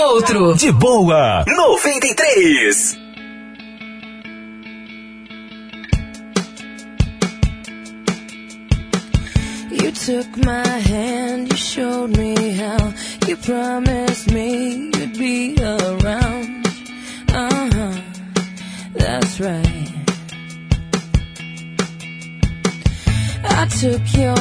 outro. 0.00 0.54
De 0.54 0.72
boa. 0.72 1.44
93. 1.46 2.98
You 9.70 9.90
took 9.92 10.36
my 10.44 10.66
hand, 10.66 11.50
you 11.50 11.56
showed 11.56 12.16
me 12.16 12.52
how. 12.52 12.92
You 13.26 13.36
promised 13.36 14.30
me 14.30 14.90
you'd 14.94 15.18
be 15.18 15.56
around. 15.60 16.66
Uh 17.28 17.70
huh. 17.74 18.00
That's 18.94 19.40
right. 19.40 19.90
I 23.46 23.66
took 23.66 24.02
your 24.16 24.33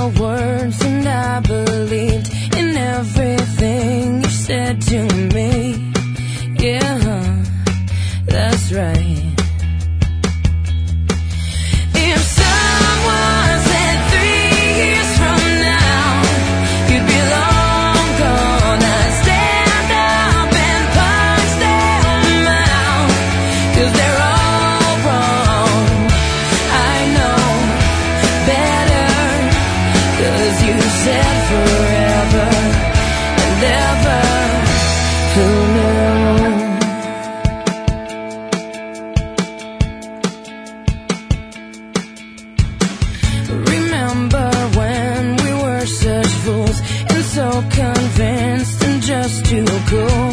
so 47.33 47.49
convinced 47.71 48.83
and 48.83 49.01
just 49.01 49.43
too 49.47 49.65
cool. 49.89 50.29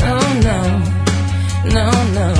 Oh 0.00 0.28
no, 0.48 0.62
no, 1.76 1.90
no. 2.18 2.30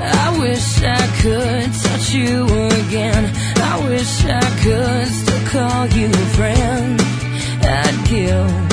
I 0.00 0.38
wish 0.38 0.82
I 0.82 1.06
could 1.20 1.72
touch 1.74 2.14
you 2.14 2.44
again. 2.44 3.24
I 3.56 3.88
wish 3.90 4.24
I 4.24 4.48
could 4.62 5.08
still 5.08 5.46
call 5.48 5.86
you 5.88 6.06
a 6.06 6.26
friend. 6.36 7.00
I'd 7.62 8.08
give. 8.08 8.67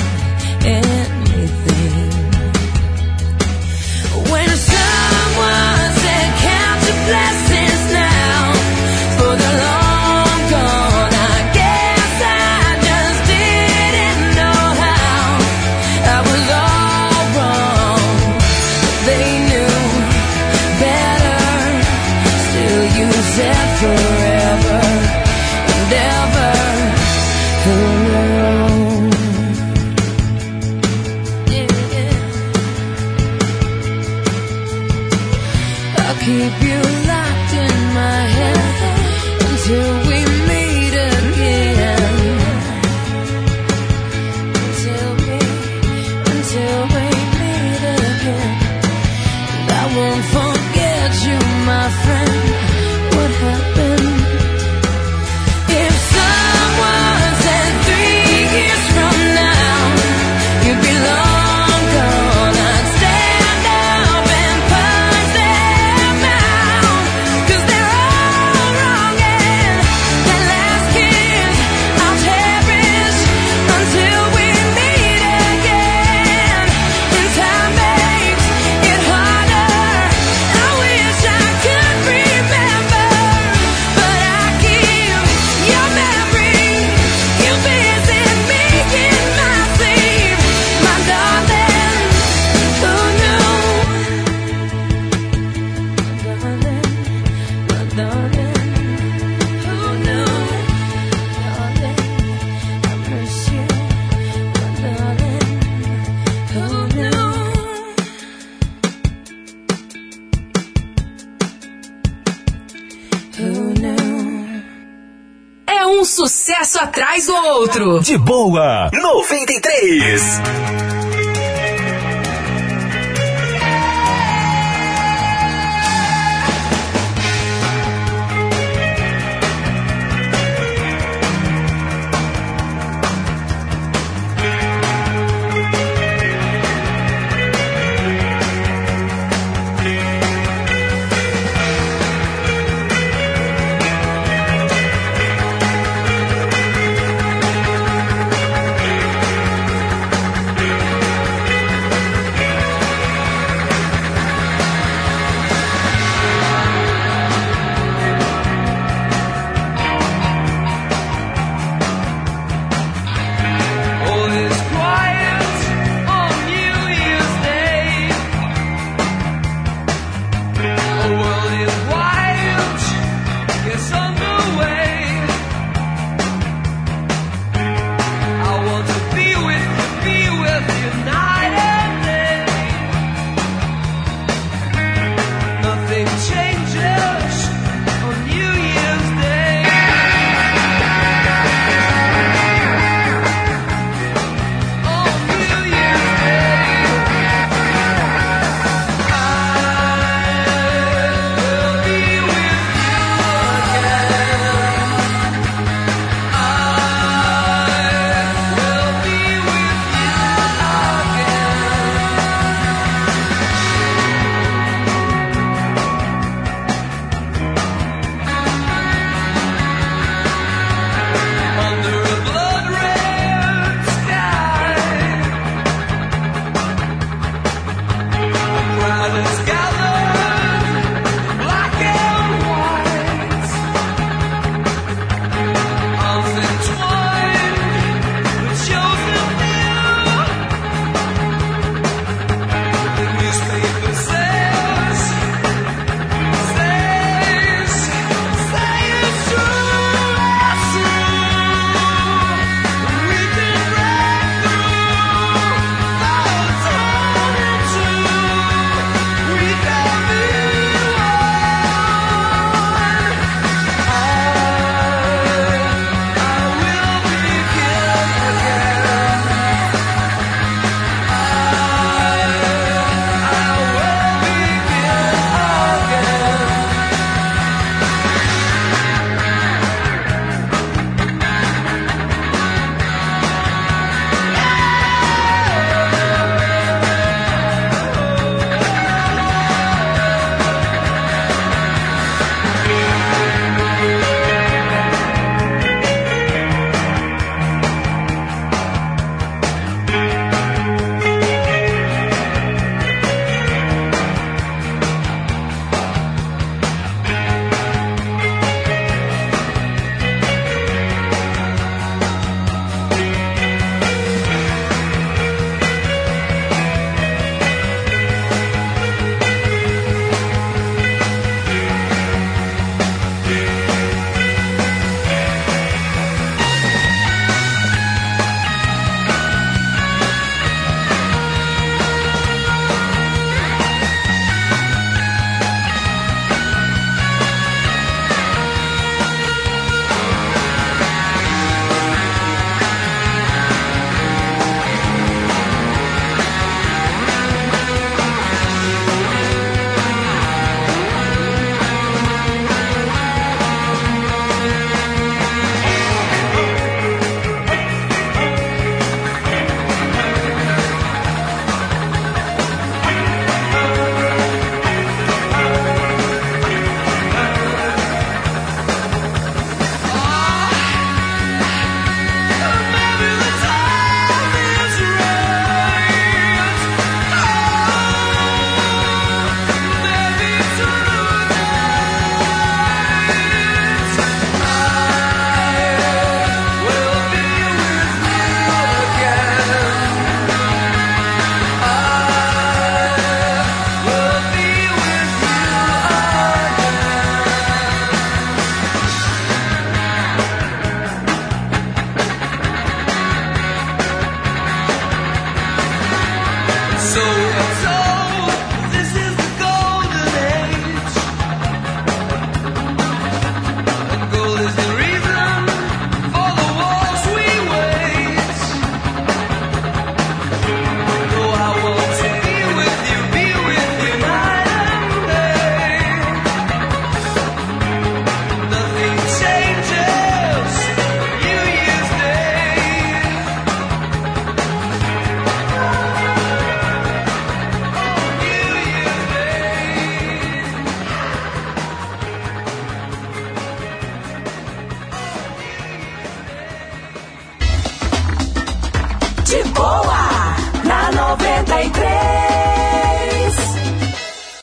De 118.02 118.18
boa, 118.18 118.90
93. 118.92 120.95